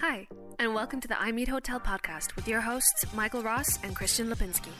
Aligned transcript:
Hi, 0.00 0.26
and 0.58 0.74
welcome 0.74 0.98
to 1.02 1.08
the 1.08 1.20
I 1.20 1.30
Meet 1.30 1.48
Hotel 1.48 1.78
podcast 1.78 2.34
with 2.34 2.48
your 2.48 2.62
hosts, 2.62 3.04
Michael 3.12 3.42
Ross 3.42 3.78
and 3.82 3.94
Christian 3.94 4.30
Lipinski. 4.30 4.70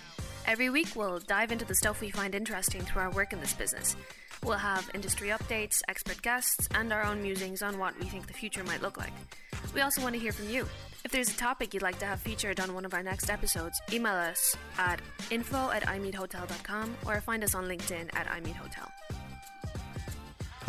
Every 0.47 0.71
week, 0.71 0.97
we'll 0.97 1.19
dive 1.19 1.53
into 1.53 1.67
the 1.67 1.75
stuff 1.75 2.01
we 2.01 2.09
find 2.09 2.35
interesting 2.35 2.81
through 2.81 3.03
our 3.03 3.11
work 3.11 3.35
in 3.35 3.41
this 3.41 3.53
business. 3.53 3.97
We'll 4.43 4.57
have 4.57 4.91
industry 4.95 5.29
updates, 5.29 5.83
expert 5.89 6.23
guests, 6.23 6.69
and 6.75 6.91
our 6.91 7.05
own 7.05 7.21
musings 7.21 7.61
on 7.61 7.79
what 7.79 7.99
we 8.01 8.07
think 8.07 8.29
the 8.29 8.33
future 8.33 8.65
might 8.65 8.81
look 8.81 8.97
like. 8.97 9.13
We 9.75 9.83
also 9.83 10.01
want 10.01 10.15
to 10.15 10.19
hear 10.19 10.33
from 10.33 10.49
you. 10.49 10.67
If 11.05 11.11
there's 11.11 11.29
a 11.29 11.37
topic 11.37 11.75
you'd 11.75 11.83
like 11.83 11.99
to 11.99 12.07
have 12.07 12.21
featured 12.21 12.59
on 12.59 12.73
one 12.73 12.87
of 12.87 12.95
our 12.95 13.03
next 13.03 13.29
episodes, 13.29 13.79
email 13.93 14.15
us 14.15 14.57
at 14.79 15.03
info 15.31 15.71
at 15.71 15.83
imeethotel.com 15.83 16.97
or 17.05 17.21
find 17.21 17.45
us 17.45 17.55
on 17.55 17.67
LinkedIn 17.67 18.09
at 18.15 18.27
imeethotel. 18.29 18.89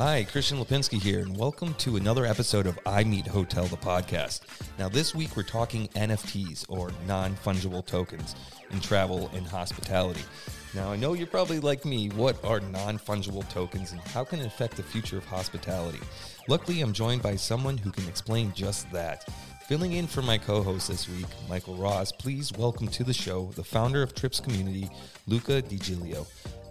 Hi, 0.03 0.23
Christian 0.23 0.57
Lipinski 0.57 0.99
here, 0.99 1.19
and 1.19 1.37
welcome 1.37 1.75
to 1.75 1.95
another 1.95 2.25
episode 2.25 2.65
of 2.65 2.79
I 2.87 3.03
Meet 3.03 3.27
Hotel, 3.27 3.65
the 3.65 3.77
podcast. 3.77 4.41
Now, 4.79 4.89
this 4.89 5.13
week 5.13 5.37
we're 5.37 5.43
talking 5.43 5.89
NFTs, 5.89 6.65
or 6.69 6.89
non 7.05 7.35
fungible 7.35 7.85
tokens, 7.85 8.33
in 8.71 8.79
travel 8.79 9.29
and 9.35 9.45
hospitality. 9.45 10.23
Now, 10.73 10.91
I 10.91 10.95
know 10.95 11.13
you're 11.13 11.27
probably 11.27 11.59
like 11.59 11.85
me. 11.85 12.09
What 12.09 12.43
are 12.43 12.61
non 12.61 12.97
fungible 12.97 13.47
tokens, 13.49 13.91
and 13.91 14.01
how 14.01 14.23
can 14.23 14.39
it 14.39 14.47
affect 14.47 14.75
the 14.75 14.81
future 14.81 15.19
of 15.19 15.25
hospitality? 15.25 15.99
Luckily, 16.47 16.81
I'm 16.81 16.93
joined 16.93 17.21
by 17.21 17.35
someone 17.35 17.77
who 17.77 17.91
can 17.91 18.07
explain 18.07 18.53
just 18.55 18.91
that. 18.91 19.31
Filling 19.67 19.93
in 19.93 20.07
for 20.07 20.23
my 20.23 20.39
co 20.39 20.63
host 20.63 20.87
this 20.87 21.07
week, 21.07 21.27
Michael 21.47 21.75
Ross, 21.75 22.11
please 22.11 22.51
welcome 22.53 22.87
to 22.87 23.03
the 23.03 23.13
show 23.13 23.51
the 23.53 23.63
founder 23.63 24.01
of 24.01 24.15
Trips 24.15 24.39
Community, 24.39 24.89
Luca 25.27 25.61
DiGilio. 25.61 26.25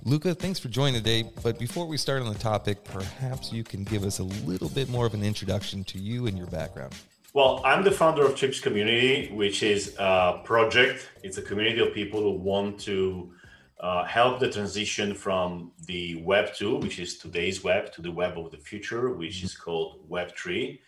Luca, 0.04 0.34
thanks 0.34 0.58
for 0.58 0.68
joining 0.68 0.94
today. 0.94 1.24
But 1.42 1.58
before 1.58 1.86
we 1.86 1.96
start 1.96 2.22
on 2.22 2.32
the 2.32 2.38
topic, 2.38 2.84
perhaps 2.84 3.52
you 3.52 3.62
can 3.62 3.84
give 3.84 4.04
us 4.04 4.18
a 4.18 4.24
little 4.24 4.70
bit 4.70 4.88
more 4.88 5.04
of 5.04 5.12
an 5.12 5.22
introduction 5.22 5.84
to 5.84 5.98
you 5.98 6.26
and 6.26 6.38
your 6.38 6.46
background. 6.46 6.94
Well, 7.34 7.60
I'm 7.64 7.84
the 7.84 7.90
founder 7.90 8.24
of 8.24 8.34
Trips 8.34 8.60
Community, 8.60 9.30
which 9.32 9.62
is 9.62 9.94
a 9.98 10.40
project. 10.42 11.10
It's 11.22 11.36
a 11.36 11.42
community 11.42 11.80
of 11.80 11.92
people 11.92 12.20
who 12.22 12.32
want 12.32 12.80
to 12.80 13.32
uh, 13.78 14.04
help 14.04 14.40
the 14.40 14.50
transition 14.50 15.14
from 15.14 15.72
the 15.86 16.22
Web 16.22 16.54
2, 16.54 16.76
which 16.76 16.98
is 16.98 17.18
today's 17.18 17.62
web, 17.62 17.92
to 17.92 18.02
the 18.02 18.10
web 18.10 18.38
of 18.38 18.50
the 18.50 18.58
future, 18.58 19.10
which 19.10 19.44
is 19.44 19.56
called 19.56 20.00
Web 20.08 20.34
3, 20.34 20.80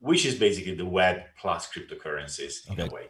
which 0.00 0.24
is 0.24 0.34
basically 0.34 0.74
the 0.74 0.86
web 0.86 1.22
plus 1.38 1.68
cryptocurrencies 1.70 2.66
in 2.68 2.80
okay. 2.80 2.88
a 2.90 2.94
way 2.94 3.08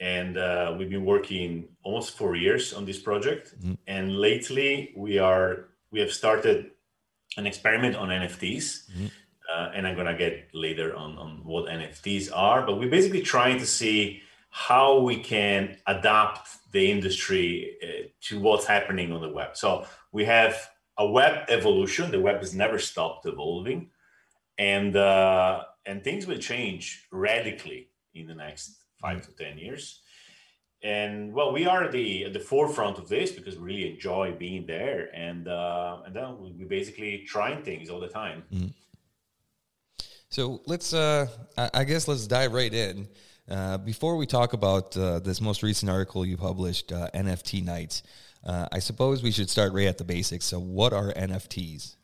and 0.00 0.36
uh, 0.36 0.74
we've 0.78 0.90
been 0.90 1.04
working 1.04 1.68
almost 1.82 2.16
four 2.16 2.36
years 2.36 2.72
on 2.72 2.84
this 2.84 2.98
project. 2.98 3.54
Mm-hmm. 3.58 3.74
And 3.86 4.16
lately, 4.18 4.92
we 4.96 5.18
are 5.18 5.68
we 5.90 6.00
have 6.00 6.12
started 6.12 6.70
an 7.36 7.46
experiment 7.46 7.96
on 7.96 8.08
NFTs, 8.08 8.90
mm-hmm. 8.90 9.06
uh, 9.52 9.70
and 9.74 9.86
I'm 9.86 9.96
gonna 9.96 10.16
get 10.16 10.48
later 10.52 10.94
on 10.94 11.16
on 11.16 11.40
what 11.44 11.66
NFTs 11.66 12.30
are. 12.34 12.66
But 12.66 12.78
we're 12.78 12.90
basically 12.90 13.22
trying 13.22 13.58
to 13.58 13.66
see 13.66 14.22
how 14.50 15.00
we 15.00 15.16
can 15.16 15.76
adapt 15.86 16.48
the 16.72 16.90
industry 16.90 17.76
uh, 17.82 18.08
to 18.22 18.40
what's 18.40 18.66
happening 18.66 19.12
on 19.12 19.20
the 19.20 19.28
web. 19.28 19.56
So 19.56 19.86
we 20.12 20.24
have 20.24 20.56
a 20.98 21.06
web 21.06 21.44
evolution. 21.48 22.10
The 22.10 22.20
web 22.20 22.38
has 22.40 22.54
never 22.54 22.78
stopped 22.78 23.26
evolving, 23.26 23.90
and 24.58 24.94
uh, 24.94 25.62
and 25.86 26.04
things 26.04 26.26
will 26.26 26.38
change 26.38 27.06
radically 27.10 27.88
in 28.14 28.26
the 28.26 28.34
next 28.34 28.85
five 29.00 29.22
to 29.26 29.32
ten 29.32 29.58
years. 29.58 30.00
And 30.82 31.32
well, 31.32 31.52
we 31.52 31.66
are 31.66 31.90
the 31.90 32.26
at 32.26 32.32
the 32.32 32.38
forefront 32.38 32.98
of 32.98 33.08
this 33.08 33.32
because 33.32 33.56
we 33.56 33.64
really 33.64 33.92
enjoy 33.92 34.34
being 34.38 34.66
there, 34.66 35.08
and 35.14 35.48
uh, 35.48 36.02
and 36.04 36.14
then 36.14 36.38
we 36.38 36.64
basically 36.64 37.24
trying 37.26 37.62
things 37.62 37.90
all 37.90 38.00
the 38.00 38.08
time. 38.08 38.44
Mm-hmm. 38.52 38.66
So 40.28 40.60
let's, 40.66 40.92
uh, 40.92 41.28
I 41.56 41.84
guess, 41.84 42.08
let's 42.08 42.26
dive 42.26 42.52
right 42.52 42.72
in. 42.72 43.08
Uh, 43.48 43.78
before 43.78 44.16
we 44.16 44.26
talk 44.26 44.52
about 44.52 44.96
uh, 44.96 45.20
this 45.20 45.40
most 45.40 45.62
recent 45.62 45.90
article 45.90 46.26
you 46.26 46.36
published, 46.36 46.92
uh, 46.92 47.08
NFT 47.14 47.64
Nights, 47.64 48.02
uh, 48.44 48.66
I 48.72 48.80
suppose 48.80 49.22
we 49.22 49.30
should 49.30 49.48
start 49.48 49.72
right 49.72 49.86
at 49.86 49.98
the 49.98 50.04
basics. 50.04 50.44
So, 50.44 50.58
what 50.58 50.92
are 50.92 51.12
NFTs? 51.12 51.96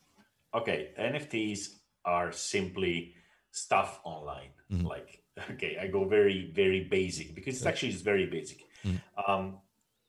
Okay, 0.54 0.91
NFTs 0.98 1.69
are 2.04 2.30
simply 2.32 3.14
stuff 3.50 4.00
online, 4.04 4.50
mm-hmm. 4.70 4.86
like 4.86 5.22
okay 5.50 5.76
i 5.81 5.87
go 5.87 6.04
very 6.04 6.50
very 6.54 6.84
basic 6.84 7.34
because 7.34 7.56
it's 7.56 7.66
actually 7.66 7.91
it's 7.91 8.03
very 8.03 8.26
basic. 8.26 8.60
Mm. 8.84 9.00
um, 9.26 9.59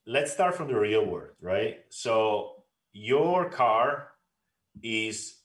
let's 0.06 0.32
start 0.32 0.56
from 0.56 0.68
the 0.68 0.78
real 0.78 1.06
world 1.06 1.32
right? 1.42 1.80
So 1.90 2.64
your 2.92 3.50
car 3.50 4.10
is 4.82 5.36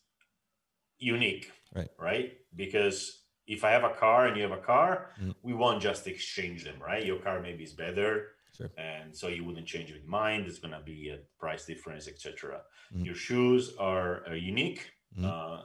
unique 0.98 1.52
right. 1.74 1.88
right? 1.98 2.32
Because 2.56 3.22
if 3.46 3.64
i 3.64 3.70
have 3.70 3.84
a 3.84 3.90
car 3.90 4.26
and 4.26 4.36
you 4.36 4.42
have 4.42 4.52
a 4.52 4.62
car 4.62 5.10
mm. 5.22 5.34
we 5.42 5.52
won't 5.52 5.82
just 5.82 6.06
exchange 6.06 6.64
them 6.64 6.76
right? 6.80 7.04
Your 7.04 7.18
car 7.18 7.40
maybe 7.40 7.64
is 7.64 7.72
better 7.72 8.28
sure. 8.56 8.70
and 8.76 9.16
so 9.16 9.28
you 9.28 9.44
wouldn't 9.44 9.66
change 9.66 9.92
with 9.92 10.06
mine. 10.06 10.42
There's 10.42 10.58
going 10.58 10.74
to 10.74 10.80
be 10.80 11.10
a 11.10 11.18
price 11.38 11.64
difference 11.66 12.08
etc 12.08 12.62
mm. 12.94 13.04
your 13.04 13.14
shoes 13.14 13.74
are, 13.78 14.26
are 14.26 14.36
unique 14.36 14.90
uh, 15.24 15.62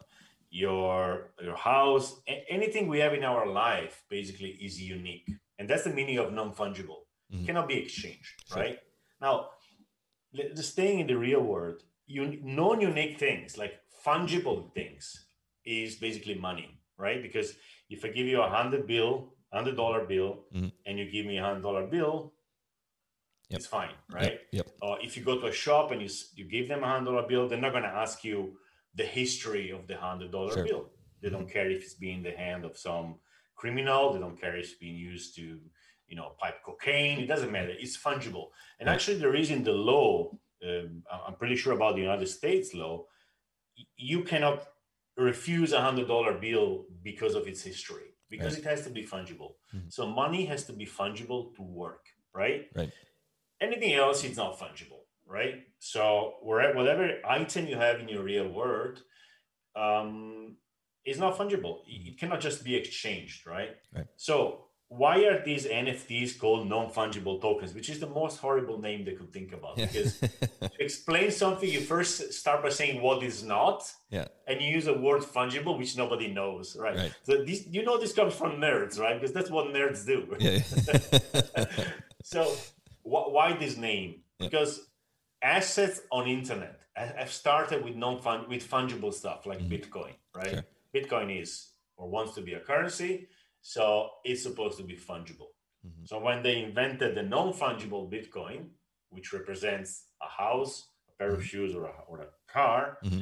your 0.54 1.32
your 1.42 1.56
house 1.56 2.22
anything 2.48 2.88
we 2.88 3.00
have 3.00 3.14
in 3.16 3.24
our 3.24 3.48
life 3.48 4.04
basically 4.08 4.52
is 4.62 4.80
unique 4.80 5.28
and 5.58 5.68
that's 5.68 5.84
the 5.84 5.90
meaning 5.90 6.20
of 6.20 6.32
non-fungible 6.32 7.02
mm-hmm. 7.34 7.44
cannot 7.44 7.68
be 7.68 7.74
exchanged 7.74 8.36
sure. 8.48 8.62
right 8.62 8.78
now 9.20 9.48
the 10.32 10.62
staying 10.62 11.00
in 11.00 11.08
the 11.08 11.18
real 11.18 11.42
world 11.42 11.82
you 12.06 12.38
non-unique 12.44 13.18
things 13.18 13.58
like 13.58 13.74
fungible 14.06 14.72
things 14.76 15.26
is 15.66 15.96
basically 15.96 16.36
money 16.36 16.80
right 17.00 17.24
because 17.24 17.56
if 17.90 18.06
i 18.06 18.08
give 18.08 18.28
you 18.28 18.40
a 18.40 18.48
hundred 18.48 18.86
bill 18.86 19.34
hundred 19.52 19.76
dollar 19.76 20.06
bill 20.06 20.46
mm-hmm. 20.54 20.68
and 20.86 21.00
you 21.00 21.10
give 21.10 21.26
me 21.26 21.40
a 21.40 21.44
hundred 21.44 21.64
dollar 21.64 21.88
bill 21.88 22.32
yep. 23.50 23.58
it's 23.58 23.66
fine 23.66 23.96
right 24.12 24.40
yep, 24.52 24.68
yep. 24.68 24.68
Uh, 24.84 24.98
if 25.02 25.18
you 25.18 25.24
go 25.24 25.40
to 25.40 25.48
a 25.48 25.52
shop 25.52 25.92
and 25.92 26.00
you 26.00 26.10
you 26.36 26.46
give 26.48 26.68
them 26.68 26.84
a 26.84 26.88
hundred 26.88 27.06
dollar 27.06 27.28
bill 27.28 27.50
they're 27.50 27.66
not 27.66 27.72
going 27.72 27.84
to 27.84 27.90
ask 28.04 28.24
you 28.24 28.54
the 28.96 29.04
history 29.04 29.72
of 29.72 29.88
the 29.88 29.98
hundred 29.98 30.32
dollar 30.32 30.54
sure. 30.54 30.66
bill. 30.66 30.90
They 31.22 31.30
don't 31.30 31.50
care 31.50 31.70
if 31.70 31.84
it's 31.84 31.94
being 31.94 32.18
in 32.18 32.24
the 32.24 32.32
hand 32.32 32.66
of 32.66 32.78
some 32.78 33.16
criminal. 33.56 34.14
They 34.14 34.20
don't 34.20 34.40
care 34.40 34.56
if 34.56 34.66
it's 34.66 34.74
being 34.74 34.96
used 34.96 35.36
to, 35.38 35.60
you 36.08 36.16
know, 36.16 36.34
pipe 36.40 36.62
cocaine. 36.66 37.20
It 37.20 37.28
doesn't 37.28 37.52
matter. 37.52 37.74
It's 37.80 37.98
fungible. 37.98 38.48
And 38.80 38.90
actually, 38.90 39.18
there 39.18 39.36
is 39.36 39.50
in 39.50 39.64
the 39.64 39.72
law. 39.72 40.32
Um, 40.66 41.04
I'm 41.28 41.36
pretty 41.36 41.56
sure 41.56 41.74
about 41.74 41.96
the 41.96 42.02
United 42.02 42.28
States 42.28 42.74
law. 42.74 43.06
You 43.98 44.24
cannot 44.24 44.64
refuse 45.18 45.74
a 45.74 45.82
hundred 45.82 46.08
dollar 46.08 46.34
bill 46.34 46.86
because 47.04 47.36
of 47.36 47.48
its 47.48 47.62
history 47.62 48.16
because 48.30 48.54
right. 48.54 48.66
it 48.66 48.70
has 48.70 48.84
to 48.84 48.90
be 48.90 49.04
fungible. 49.04 49.54
Mm-hmm. 49.74 49.90
So 49.90 50.08
money 50.08 50.46
has 50.46 50.66
to 50.66 50.74
be 50.74 50.86
fungible 50.86 51.56
to 51.56 51.62
work, 51.62 52.06
right? 52.34 52.68
Right. 52.76 52.92
Anything 53.62 53.94
else 53.94 54.24
is 54.24 54.36
not 54.36 54.60
fungible 54.60 55.03
right? 55.28 55.64
So 55.80 56.36
whatever 56.42 57.10
item 57.28 57.68
you 57.68 57.76
have 57.76 58.00
in 58.00 58.08
your 58.08 58.24
real 58.24 58.48
world 58.48 59.02
um, 59.76 60.56
is 61.06 61.20
not 61.20 61.38
fungible. 61.38 61.80
It 61.88 62.20
cannot 62.20 62.42
just 62.42 62.64
be 62.64 62.76
exchanged, 62.76 63.46
right? 63.48 63.76
right? 63.94 64.06
So 64.16 64.66
why 64.98 65.24
are 65.26 65.44
these 65.44 65.66
NFTs 65.66 66.38
called 66.38 66.68
non-fungible 66.70 67.42
tokens, 67.42 67.74
which 67.74 67.90
is 67.90 68.00
the 68.00 68.08
most 68.08 68.38
horrible 68.38 68.80
name 68.80 69.04
they 69.06 69.14
could 69.14 69.34
think 69.34 69.52
about? 69.52 69.78
Yeah. 69.78 69.88
Because 69.88 70.22
explain 70.80 71.32
something, 71.32 71.68
you 71.68 71.82
first 71.82 72.32
start 72.34 72.62
by 72.62 72.70
saying 72.70 73.02
what 73.02 73.24
is 73.24 73.44
not, 73.44 73.92
yeah, 74.12 74.28
and 74.48 74.62
you 74.62 74.70
use 74.70 74.88
a 74.88 74.94
word 74.94 75.24
fungible, 75.24 75.78
which 75.78 75.98
nobody 75.98 76.28
knows, 76.28 76.78
right? 76.80 76.96
right. 76.96 77.14
So 77.24 77.44
this, 77.44 77.66
you 77.68 77.84
know, 77.84 78.00
this 78.00 78.14
comes 78.14 78.36
from 78.36 78.62
nerds, 78.62 79.00
right? 79.00 79.20
Because 79.20 79.34
that's 79.34 79.50
what 79.50 79.74
nerds 79.74 80.06
do. 80.06 80.28
Yeah. 80.40 80.60
so 82.24 82.44
wh- 83.02 83.32
why 83.34 83.58
this 83.60 83.78
name? 83.78 84.22
Because 84.40 84.90
assets 85.44 86.02
on 86.12 86.28
internet 86.28 86.80
have 86.96 87.32
started 87.32 87.84
with 87.84 87.96
non 87.96 88.16
with 88.48 88.70
fungible 88.70 89.14
stuff 89.14 89.46
like 89.46 89.60
mm-hmm. 89.60 89.74
Bitcoin, 89.74 90.14
right? 90.36 90.50
Sure. 90.50 90.64
Bitcoin 90.96 91.42
is 91.42 91.70
or 91.98 92.10
wants 92.10 92.34
to 92.34 92.42
be 92.42 92.54
a 92.54 92.60
currency, 92.60 93.28
so 93.62 94.10
it's 94.24 94.44
supposed 94.44 94.78
to 94.78 94.84
be 94.84 94.96
fungible. 94.96 95.52
Mm-hmm. 95.86 96.06
So 96.06 96.20
when 96.20 96.44
they 96.44 96.64
invented 96.64 97.16
the 97.16 97.24
non-fungible 97.24 98.12
Bitcoin, 98.12 98.68
which 99.10 99.34
represents 99.34 100.06
a 100.22 100.28
house, 100.28 100.90
a 101.10 101.12
pair 101.18 101.32
mm-hmm. 101.32 101.40
of 101.40 101.46
shoes, 101.46 101.76
or 101.76 101.86
a, 101.86 101.94
or 102.08 102.22
a 102.22 102.28
car, 102.52 102.98
mm-hmm. 103.04 103.22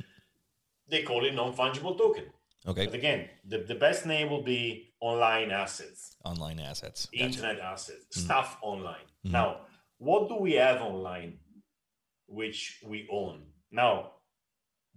they 0.87 1.03
call 1.03 1.25
it 1.25 1.33
non-fungible 1.33 1.97
token. 1.97 2.25
Okay. 2.67 2.85
But 2.85 2.93
again, 2.93 3.27
the, 3.47 3.59
the 3.59 3.75
best 3.75 4.05
name 4.05 4.29
will 4.29 4.43
be 4.43 4.93
online 4.99 5.49
assets. 5.51 6.15
Online 6.23 6.59
assets. 6.59 7.07
Gotcha. 7.07 7.25
Internet 7.25 7.59
assets. 7.59 8.05
Mm-hmm. 8.17 8.25
Stuff 8.25 8.57
online. 8.61 9.07
Mm-hmm. 9.25 9.31
Now, 9.31 9.61
what 9.97 10.29
do 10.29 10.35
we 10.35 10.53
have 10.53 10.81
online 10.81 11.39
which 12.31 12.81
we 12.85 13.07
own. 13.11 13.43
Now, 13.71 14.11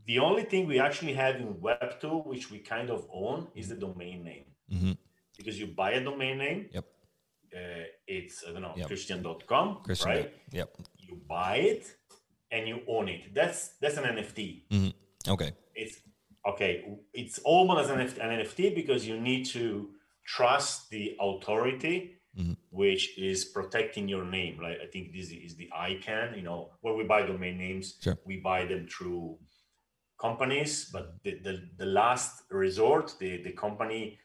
the 0.06 0.18
only 0.18 0.44
thing 0.44 0.66
we 0.66 0.78
actually 0.78 1.14
have 1.14 1.36
in 1.36 1.54
Web2, 1.54 2.26
which 2.26 2.50
we 2.50 2.58
kind 2.58 2.90
of 2.90 3.06
own, 3.12 3.48
is 3.54 3.68
the 3.68 3.76
domain 3.76 4.24
name. 4.24 4.44
Mm-hmm. 4.72 4.92
Because 5.36 5.58
you 5.58 5.66
buy 5.66 5.92
a 5.92 6.04
domain 6.04 6.38
name. 6.38 6.66
Yep. 6.72 6.84
Uh, 7.54 7.84
it's, 8.06 8.44
I 8.48 8.52
don't 8.52 8.62
know, 8.62 8.74
yep. 8.76 8.86
Christian.com, 8.88 9.78
Christian, 9.84 10.10
right? 10.10 10.34
Yep. 10.50 10.76
You 10.98 11.20
buy 11.28 11.56
it 11.56 11.96
and 12.50 12.68
you 12.68 12.80
own 12.88 13.08
it. 13.08 13.34
That's 13.34 13.76
that's 13.80 13.96
an 13.96 14.04
NFT. 14.04 14.62
Mm-hmm. 14.70 15.32
Okay. 15.32 15.52
It's 15.74 16.00
okay. 16.46 16.84
It's 17.12 17.38
almost 17.40 17.90
as 17.90 18.16
an 18.18 18.28
NFT 18.30 18.74
because 18.74 19.06
you 19.06 19.20
need 19.20 19.44
to 19.46 19.90
trust 20.24 20.90
the 20.90 21.16
authority 21.20 22.16
Mhm. 22.38 22.56
which 22.70 23.16
is 23.18 23.44
protecting 23.44 24.08
your 24.08 24.24
name. 24.24 24.60
Like 24.60 24.78
I 24.80 24.86
think 24.86 25.12
this 25.12 25.30
is 25.30 25.54
the 25.56 25.70
ICANN. 25.72 26.36
You 26.36 26.42
know, 26.42 26.70
where 26.80 26.94
we 26.94 27.04
buy 27.04 27.22
domain 27.26 27.56
names, 27.58 27.96
Sure. 28.02 28.18
we 28.24 28.38
buy 28.38 28.64
them 28.64 28.88
through 28.88 29.38
companies, 30.20 30.90
but 30.92 31.22
the, 31.22 31.38
the, 31.40 31.68
the 31.76 31.86
last 31.86 32.42
resort, 32.50 33.14
the, 33.20 33.42
the 33.42 33.52
company, 33.52 34.18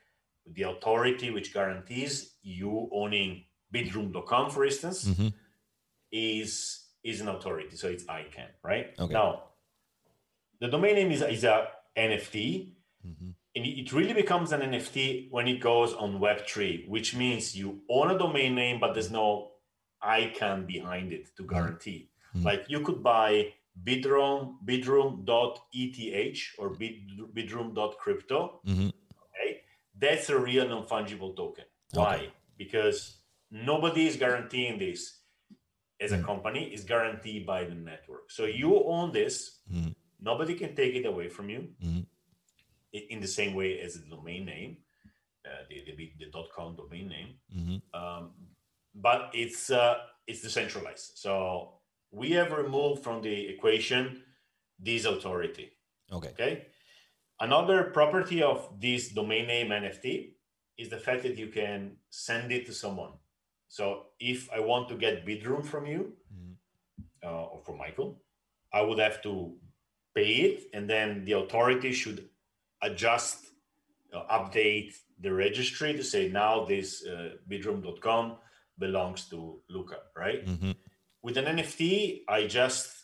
the 0.55 0.63
authority 0.63 1.29
which 1.29 1.53
guarantees 1.53 2.37
you 2.41 2.89
owning 2.91 3.43
bidroom.com, 3.73 4.49
for 4.49 4.65
instance, 4.65 5.05
Mhm. 5.07 5.33
is 6.11 6.85
is 7.03 7.21
an 7.21 7.27
authority. 7.29 7.75
So 7.77 7.87
it's 7.87 8.03
ICANN, 8.05 8.49
right? 8.63 8.87
Okay. 8.99 9.13
Now, 9.13 9.51
the 10.59 10.67
domain 10.67 10.95
name 10.95 11.11
is, 11.11 11.21
is 11.21 11.43
a 11.45 11.67
NFT, 11.95 12.75
Mhm. 13.07 13.35
And 13.55 13.65
it 13.65 13.91
really 13.93 14.13
becomes 14.13 14.51
an 14.51 14.61
NFT 14.61 15.27
when 15.31 15.47
it 15.47 15.59
goes 15.59 15.93
on 15.93 16.19
Web3, 16.19 16.87
which 16.87 17.15
means 17.15 17.55
you 17.57 17.81
own 17.89 18.11
a 18.11 18.17
domain 18.17 18.53
name, 18.55 18.79
but 18.79 18.93
there's 18.93 19.09
no 19.11 19.51
ICANN 20.03 20.65
behind 20.67 21.11
it 21.11 21.35
to 21.37 21.43
guarantee. 21.43 22.09
Mhm. 22.35 22.43
Like 22.45 22.65
you 22.69 22.81
could 22.81 23.01
buy 23.03 23.53
Bidroom, 23.83 24.57
bidroom.eth 24.65 26.59
or 26.59 26.69
bid, 26.75 26.95
bidroom.crypto. 27.33 28.61
Mhm. 28.65 28.93
Okay. 29.23 29.61
That's 29.95 30.29
a 30.29 30.37
real 30.37 30.67
non 30.67 30.85
fungible 30.85 31.35
token. 31.35 31.65
Why? 31.93 32.15
Okay. 32.15 32.31
Because 32.57 33.21
nobody 33.51 34.05
is 34.07 34.17
guaranteeing 34.17 34.79
this 34.79 35.21
as 35.99 36.11
a 36.11 36.17
Mhm. 36.17 36.25
company, 36.25 36.73
is 36.73 36.83
guaranteed 36.83 37.45
by 37.45 37.63
the 37.63 37.75
network. 37.75 38.31
So 38.31 38.45
you 38.45 38.83
own 38.83 39.11
this, 39.11 39.61
Mhm. 39.71 39.95
nobody 40.19 40.55
can 40.55 40.75
take 40.75 40.95
it 40.95 41.05
away 41.05 41.29
from 41.29 41.49
you 41.49 41.73
Mhm. 41.81 42.05
i- 42.05 42.07
in 42.93 43.19
the 43.19 43.27
same 43.27 43.53
way 43.53 43.79
as 43.79 43.93
the 43.99 44.09
domain 44.09 44.45
name, 44.45 44.77
uh, 45.45 45.63
the, 45.69 45.83
the, 45.95 46.11
the 46.19 46.43
.com 46.55 46.75
domain 46.75 47.07
name. 47.07 47.35
Mhm. 47.55 47.81
Um, 47.93 48.31
but 48.95 49.29
it's 49.33 49.69
uh, 49.69 49.97
it's 50.27 50.41
decentralized. 50.41 51.11
So 51.17 51.73
we 52.11 52.31
have 52.31 52.51
removed 52.51 53.03
from 53.03 53.21
the 53.21 53.47
equation 53.49 54.23
this 54.79 55.05
authority. 55.05 55.71
Okay. 56.11 56.29
Okay. 56.29 56.65
Another 57.39 57.83
property 57.85 58.41
of 58.43 58.79
this 58.81 59.09
domain 59.09 59.47
name 59.47 59.69
NFT 59.69 60.33
is 60.77 60.89
the 60.89 60.97
fact 60.97 61.23
that 61.23 61.37
you 61.37 61.47
can 61.47 61.97
send 62.09 62.51
it 62.51 62.65
to 62.65 62.73
someone. 62.73 63.13
So 63.67 64.07
if 64.19 64.51
I 64.51 64.59
want 64.59 64.89
to 64.89 64.95
get 64.95 65.25
Bidroom 65.25 65.63
from 65.65 65.85
you 65.85 66.17
Mhm. 66.33 66.55
uh, 67.23 67.45
or 67.53 67.59
from 67.61 67.77
Michael, 67.77 68.21
I 68.73 68.81
would 68.81 68.99
have 68.99 69.21
to 69.23 69.55
pay 70.15 70.33
it, 70.47 70.69
and 70.73 70.89
then 70.89 71.23
the 71.25 71.33
authority 71.33 71.91
should 71.93 72.29
adjust, 72.81 73.45
uh, 74.13 74.23
update 74.39 74.93
the 75.19 75.31
registry 75.33 75.93
to 75.93 76.03
say 76.03 76.29
now 76.29 76.65
this 76.65 77.05
uh, 77.05 77.35
bidroom.com 77.49 78.37
belongs 78.77 79.27
to 79.29 79.61
Luca, 79.69 79.97
right? 80.15 80.45
Mhm. 80.45 80.75
with 81.21 81.35
an 81.37 81.45
NFT, 81.45 82.23
I 82.29 82.47
just 82.47 82.95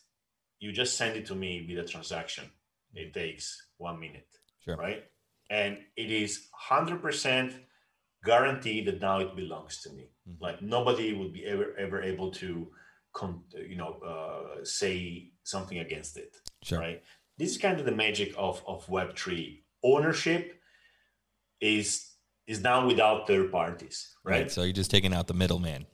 you 0.60 0.72
just 0.72 0.95
send 0.98 1.18
it 1.18 1.25
to 1.27 1.36
me 1.36 1.66
with 1.68 1.77
a 1.86 1.88
transaction. 1.88 2.50
It 2.94 3.13
takes 3.13 3.62
one 3.77 4.00
minute, 4.00 4.30
Sure. 4.63 4.77
right? 4.77 5.04
And 5.50 5.77
it 5.98 6.10
is 6.10 6.48
hundred 6.54 7.01
percent 7.01 7.54
guaranteed 8.24 8.86
that 8.88 9.01
now 9.01 9.19
it 9.19 9.36
belongs 9.36 9.81
to 9.81 9.89
me. 9.92 10.07
Mhm. 10.27 10.39
Like 10.39 10.62
nobody 10.62 11.13
would 11.13 11.33
be 11.33 11.45
ever 11.45 11.75
ever 11.77 12.01
able 12.01 12.31
to, 12.31 12.74
con- 13.13 13.44
you 13.54 13.75
know, 13.75 14.00
uh, 14.00 14.63
say 14.63 15.31
something 15.44 15.80
against 15.80 16.18
it, 16.18 16.38
Sure. 16.63 16.80
right? 16.80 17.04
This 17.38 17.51
is 17.51 17.57
kind 17.57 17.77
of 17.80 17.86
the 17.86 17.92
magic 17.92 18.33
of 18.38 18.63
of 18.66 18.88
Web 18.89 19.16
three. 19.18 19.64
Ownership 19.92 20.44
is 21.62 21.88
is 22.48 22.60
now 22.62 22.86
without 22.86 23.28
third 23.28 23.52
parties, 23.52 23.98
right? 24.24 24.52
So 24.52 24.64
you're 24.64 24.74
just 24.84 24.92
taking 24.92 25.14
out 25.14 25.28
the 25.28 25.34
middleman. 25.34 25.86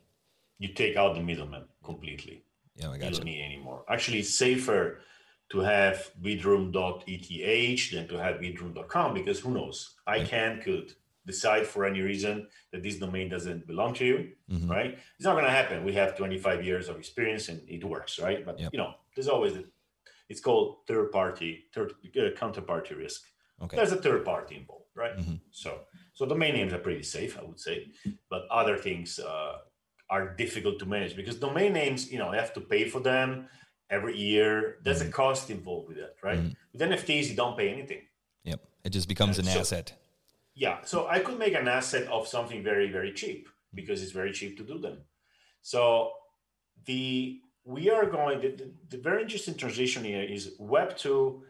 You 0.60 0.70
take 0.74 0.96
out 0.98 1.16
the 1.16 1.22
middleman 1.22 1.66
completely 1.84 2.44
Yeah, 2.76 2.92
I 2.92 2.96
you 2.96 3.00
don't 3.12 3.24
need 3.24 3.42
anymore. 3.44 3.80
Actually, 3.90 4.20
it's 4.20 4.36
safer 4.46 4.82
to 5.52 5.60
have 5.60 6.12
bidroom.eth 6.22 7.92
than 7.94 8.08
to 8.08 8.18
have 8.26 8.36
bidroom.com 8.42 9.14
because 9.14 9.40
who 9.40 9.52
knows? 9.52 9.78
Right. 10.08 10.26
ICANN 10.28 10.64
could 10.64 10.94
decide 11.26 11.66
for 11.68 11.86
any 11.86 12.02
reason 12.02 12.48
that 12.72 12.82
this 12.84 12.98
domain 12.98 13.28
doesn't 13.30 13.68
belong 13.68 13.94
to 13.96 14.06
you, 14.06 14.18
Mhm. 14.50 14.70
right? 14.70 14.92
It's 15.16 15.26
not 15.26 15.34
going 15.34 15.46
to 15.46 15.52
happen. 15.62 15.84
We 15.84 15.94
have 15.94 16.18
25 16.18 16.66
years 16.66 16.90
of 16.90 16.98
experience 16.98 17.50
and 17.50 17.60
it 17.70 17.84
works, 17.84 18.20
right? 18.20 18.46
But 18.46 18.60
Yep. 18.60 18.70
you 18.74 18.80
know, 18.82 18.92
there's 19.16 19.28
always 19.36 19.54
it's 20.30 20.40
called 20.48 20.68
third 20.88 21.12
party, 21.12 21.52
third 21.74 21.92
uh, 21.92 22.32
counterparty 22.42 22.96
risk. 22.98 23.22
Okay. 23.63 23.75
There's 23.78 23.92
a 23.92 24.02
third 24.02 24.25
party 24.25 24.56
involved, 24.56 24.88
right? 24.96 25.16
Mhm. 25.18 25.40
So, 25.52 25.81
so 26.13 26.25
domain 26.25 26.54
names 26.56 26.74
are 26.74 26.80
pretty 26.80 27.04
safe, 27.04 27.38
I 27.38 27.44
would 27.44 27.60
say, 27.60 27.88
but 28.30 28.48
other 28.50 28.78
things 28.78 29.19
uh, 29.19 29.58
are 30.10 30.36
difficult 30.36 30.80
to 30.80 30.86
manage 30.86 31.16
because 31.16 31.38
domain 31.38 31.74
names, 31.74 32.12
you 32.12 32.18
know, 32.19 32.31
you 32.34 32.40
have 32.40 32.54
to 32.56 32.62
pay 32.62 32.90
for 32.90 33.00
them 33.00 33.48
every 33.90 34.18
year. 34.18 34.78
There's 34.84 35.02
a 35.02 35.10
cost 35.10 35.50
involved 35.50 35.88
with 35.90 35.98
that, 35.98 36.16
right? 36.24 36.40
Mhm. 36.40 36.56
With 36.74 36.81
NFTs, 36.81 37.30
you 37.30 37.36
don't 37.36 37.58
pay 37.58 37.69
anything. 37.69 38.02
Yep. 38.44 38.60
It 38.84 38.90
just 38.90 39.08
becomes 39.08 39.38
an 39.40 39.46
So- 39.46 39.60
asset. 39.60 39.94
Yeah, 40.54 40.81
so 40.84 41.07
I 41.07 41.19
could 41.19 41.40
make 41.40 41.54
an 41.54 41.68
asset 41.68 42.07
of 42.10 42.28
something 42.28 42.62
very, 42.64 42.90
very 42.92 43.14
cheap 43.14 43.48
because 43.74 44.04
it's 44.04 44.12
very 44.12 44.34
cheap 44.34 44.57
to 44.57 44.64
do 44.64 44.78
them. 44.80 44.98
So 45.62 46.12
the 46.86 47.40
we 47.64 47.90
are 47.92 48.06
going. 48.07 48.42
The, 48.42 48.50
the, 48.50 48.74
the 48.90 48.98
very 48.98 49.22
interesting 49.22 49.56
transition 49.56 50.04
here 50.04 50.24
is 50.24 50.56
Web 50.60 50.98
two 50.98 51.44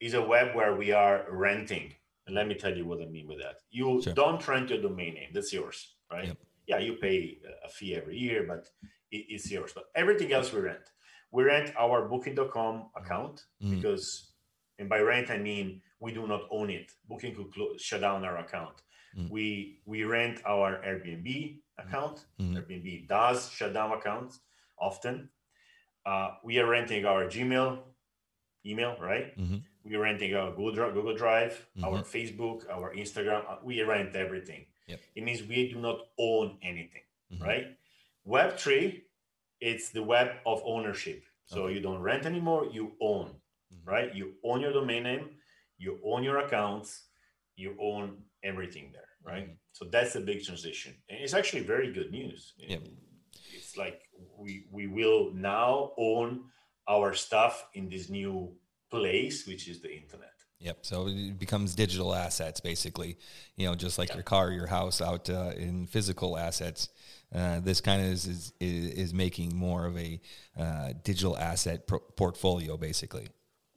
is 0.00 0.14
a 0.14 0.22
web 0.22 0.54
where 0.54 0.74
we 0.76 0.92
are 0.92 1.26
renting. 1.30 1.94
And 2.26 2.34
let 2.34 2.46
me 2.48 2.54
tell 2.54 2.74
you 2.76 2.86
what 2.86 3.02
I 3.02 3.06
mean 3.06 3.26
with 3.28 3.38
that. 3.40 3.56
You 3.70 4.00
Sure. 4.02 4.14
don't 4.14 4.46
rent 4.48 4.70
your 4.70 4.80
domain 4.80 5.14
name; 5.14 5.30
that's 5.32 5.52
yours, 5.52 5.96
right? 6.10 6.28
Yep. 6.28 6.38
Yeah, 6.66 6.78
you 6.78 6.94
pay 6.94 7.38
a 7.64 7.68
fee 7.68 7.94
every 7.94 8.16
year, 8.16 8.44
but 8.48 8.66
it, 9.10 9.26
it's 9.28 9.50
yours. 9.50 9.72
But 9.74 9.84
everything 9.94 10.32
else 10.32 10.52
we 10.52 10.60
rent. 10.60 10.90
We 11.30 11.42
rent 11.44 11.72
our 11.76 12.08
Booking.com 12.08 12.90
account 12.96 13.44
Mhm. 13.62 13.70
because, 13.76 14.32
and 14.78 14.88
by 14.88 15.00
rent 15.00 15.30
I 15.30 15.38
mean 15.38 15.82
we 16.00 16.12
do 16.12 16.26
not 16.26 16.42
own 16.50 16.70
it. 16.70 16.92
Booking 17.08 17.34
could 17.34 17.52
close, 17.52 17.82
shut 17.82 18.00
down 18.00 18.24
our 18.24 18.38
account. 18.38 18.82
Mm. 19.16 19.30
We 19.30 19.80
we 19.84 20.04
rent 20.04 20.40
our 20.46 20.80
Airbnb 20.82 21.60
account. 21.78 22.24
Mhm. 22.40 22.54
Airbnb 22.56 23.06
does 23.08 23.50
shut 23.50 23.72
down 23.74 23.92
accounts 23.92 24.40
often. 24.78 25.30
Uh, 26.06 26.36
we 26.42 26.58
are 26.58 26.66
renting 26.66 27.04
our 27.04 27.26
Gmail 27.26 27.82
email, 28.64 28.96
right? 28.98 29.36
We 29.84 29.94
are 29.96 30.00
renting 30.00 30.34
our 30.34 30.50
Google 30.50 30.72
Drive, 30.72 30.94
Google 30.94 31.14
Drive 31.16 31.66
our 31.82 31.98
Mhm. 32.02 32.06
Facebook, 32.16 32.68
our 32.70 32.94
Instagram. 32.94 33.44
uh, 33.48 33.58
We 33.62 33.82
rent 33.82 34.16
everything. 34.16 34.66
Yep. 34.86 35.00
It 35.14 35.22
means 35.24 35.42
we 35.42 35.68
do 35.72 35.78
not 35.80 35.98
own 36.18 36.58
anything, 36.62 37.02
Mhm. 37.32 37.40
right? 37.42 37.66
Web 38.24 38.56
three, 38.58 39.04
it's 39.60 39.90
the 39.90 40.02
web 40.02 40.28
of 40.46 40.62
ownership. 40.64 41.24
So 41.46 41.64
Okay. 41.64 41.74
you 41.74 41.80
don't 41.80 42.00
rent 42.00 42.24
anymore; 42.24 42.66
you 42.72 42.96
own 43.00 43.40
Mhm. 43.72 43.86
right? 43.86 44.14
You 44.14 44.38
own 44.42 44.60
your 44.60 44.72
domain 44.72 45.02
name, 45.02 45.38
you 45.78 46.00
own 46.02 46.24
your 46.24 46.38
accounts, 46.38 47.08
you 47.56 47.76
own 47.78 48.24
everything 48.42 48.92
there, 48.92 49.10
right? 49.22 49.48
Mhm. 49.48 49.58
So 49.72 49.84
that's 49.84 50.16
a 50.16 50.20
big 50.20 50.42
transition, 50.44 50.92
and 51.08 51.18
it's 51.22 51.34
actually 51.34 51.62
very 51.62 51.92
good 51.92 52.10
news. 52.10 52.54
Yep. 52.56 52.82
It's 53.52 53.76
like 53.76 54.00
we 54.38 54.66
we 54.70 54.86
will 54.86 55.32
now 55.34 55.92
own 55.98 56.50
our 56.88 57.12
stuff 57.14 57.68
in 57.74 57.88
this 57.88 58.08
new 58.10 58.58
place, 58.90 59.46
which 59.46 59.68
is 59.68 59.80
the 59.80 59.92
internet. 59.94 60.30
Yep. 60.60 60.78
So 60.82 61.08
it 61.08 61.38
becomes 61.38 61.74
digital 61.74 62.14
assets, 62.14 62.60
basically. 62.60 63.18
You 63.56 63.66
know, 63.66 63.74
just 63.74 63.98
like 63.98 64.08
Yeah. 64.10 64.16
your 64.16 64.22
car, 64.22 64.50
your 64.50 64.66
house, 64.68 65.00
out 65.02 65.28
uh, 65.28 65.52
in 65.56 65.86
physical 65.86 66.38
assets. 66.38 66.88
Uh, 67.34 67.60
this 67.60 67.80
kind 67.80 68.00
of 68.00 68.08
is, 68.08 68.26
is 68.26 68.52
is 68.60 69.12
making 69.12 69.54
more 69.56 69.86
of 69.86 69.98
a 69.98 70.20
uh, 70.58 70.92
digital 71.02 71.36
asset 71.36 71.86
pro- 71.86 71.98
portfolio, 71.98 72.76
basically. 72.76 73.26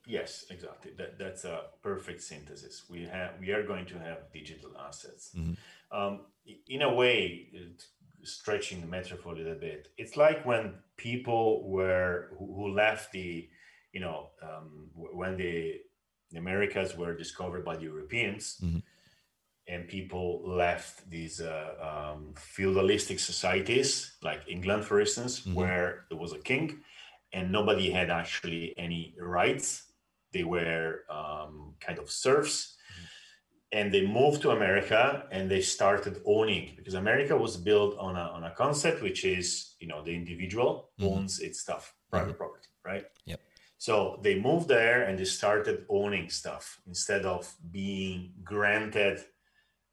Yes, 0.06 0.46
exactly. 0.50 0.92
That, 0.98 1.18
that's 1.20 1.44
a 1.44 1.64
perfect 1.82 2.22
synthesis. 2.22 2.84
We 2.90 3.04
have 3.06 3.32
we 3.40 3.52
are 3.52 3.64
going 3.64 3.88
to 3.88 4.00
have 4.00 4.32
digital 4.32 4.72
assets. 4.88 5.32
Mhm. 5.36 5.58
Um, 5.92 6.22
in 6.70 6.82
a 6.84 6.94
way, 6.94 7.50
stretching 8.24 8.82
the 8.82 8.88
metaphor 8.88 9.34
a 9.34 9.36
little 9.38 9.56
bit, 9.60 9.90
it's 9.98 10.16
like 10.16 10.46
when 10.46 10.76
people 10.98 11.68
were 11.70 12.30
who, 12.38 12.46
who 12.56 12.68
left 12.70 13.12
the, 13.12 13.50
you 13.98 14.04
know, 14.06 14.20
um, 14.48 14.68
when 15.22 15.34
the, 15.44 15.56
the 16.32 16.38
Americas 16.38 16.90
were 17.02 17.16
discovered 17.24 17.64
by 17.70 17.76
the 17.78 17.86
Europeans, 17.94 18.44
Mhm. 18.62 18.82
and 19.72 19.80
people 19.98 20.28
left 20.66 20.94
these 21.16 21.38
uh, 21.42 21.72
um, 21.90 22.22
feudalistic 22.56 23.20
societies, 23.32 23.90
like 24.30 24.42
England, 24.56 24.84
for 24.90 24.98
instance, 25.06 25.34
Mhm. 25.42 25.56
where 25.60 25.88
there 26.10 26.20
was 26.26 26.34
a 26.40 26.44
king, 26.52 26.66
and 27.36 27.46
nobody 27.60 27.88
had 28.00 28.10
actually 28.22 28.64
any 28.88 29.02
rights 29.38 29.68
they 30.36 30.44
were 30.56 30.90
um, 31.20 31.54
kind 31.86 31.98
of 32.04 32.08
serfs 32.26 32.58
and 33.78 33.86
they 33.94 34.04
moved 34.20 34.40
to 34.42 34.50
america 34.60 35.28
and 35.36 35.44
they 35.54 35.62
started 35.78 36.16
owning 36.36 36.66
because 36.78 36.94
america 37.06 37.36
was 37.46 37.54
built 37.70 37.94
on 38.08 38.14
a, 38.24 38.26
on 38.38 38.44
a 38.46 38.54
concept 38.64 38.98
which 39.08 39.22
is 39.38 39.76
you 39.82 39.88
know 39.92 40.00
the 40.08 40.14
individual 40.22 40.72
Mhm. 41.00 41.08
owns 41.10 41.34
its 41.48 41.58
stuff 41.66 41.84
private 42.14 42.38
property 42.42 42.70
right 42.92 43.06
Yep. 43.32 43.40
So 43.78 44.20
they 44.24 44.36
moved 44.40 44.68
there 44.68 45.04
and 45.04 45.18
they 45.20 45.26
started 45.26 45.86
owning 45.90 46.30
stuff 46.30 46.80
instead 46.88 47.26
of 47.26 47.54
being 47.72 48.34
granted 48.44 49.20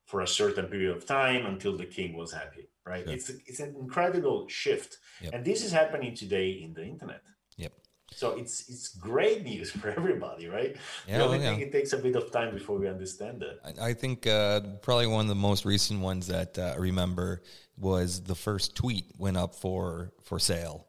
for 0.07 0.21
a 0.23 0.27
certain 0.27 0.67
period 0.67 0.97
of 0.97 1.05
time 1.07 1.47
until 1.47 1.77
the 1.77 1.87
king 1.87 2.17
was 2.17 2.33
happy 2.33 2.69
right 2.87 3.05
Sure. 3.05 3.15
it's 3.15 3.29
it's 3.51 3.61
an 3.61 3.75
incredible 3.85 4.47
shift 4.49 4.99
Yep. 5.23 5.31
and 5.35 5.45
this 5.45 5.65
is 5.65 5.73
happening 5.73 6.15
today 6.15 6.49
in 6.65 6.73
the 6.75 6.85
internet 6.85 7.23
Yep. 7.57 7.73
so 8.21 8.27
it's 8.41 8.69
it's 8.69 8.89
great 9.11 9.43
news 9.45 9.71
for 9.79 9.89
everybody 9.91 10.47
right 10.49 10.77
Yeah, 11.09 11.19
the 11.19 11.25
only 11.25 11.39
well, 11.39 11.47
thing 11.51 11.61
yeah. 11.61 11.67
it 11.67 11.73
takes 11.73 11.93
a 11.93 11.99
bit 12.07 12.17
of 12.17 12.31
time 12.31 12.51
before 12.55 12.79
we 12.79 12.89
understand 12.89 13.41
that 13.45 13.57
I, 13.83 13.91
I 13.91 13.93
think 13.95 14.27
uh, 14.27 14.61
probably 14.87 15.07
one 15.07 15.25
of 15.27 15.29
the 15.37 15.43
most 15.51 15.65
recent 15.65 16.01
ones 16.01 16.27
that 16.29 16.59
uh, 16.59 16.75
I 16.77 16.79
remember 16.91 17.43
was 17.77 18.23
the 18.23 18.35
first 18.47 18.77
tweet 18.77 19.07
went 19.19 19.37
up 19.37 19.53
for 19.65 20.13
for 20.29 20.39
sale, 20.39 20.87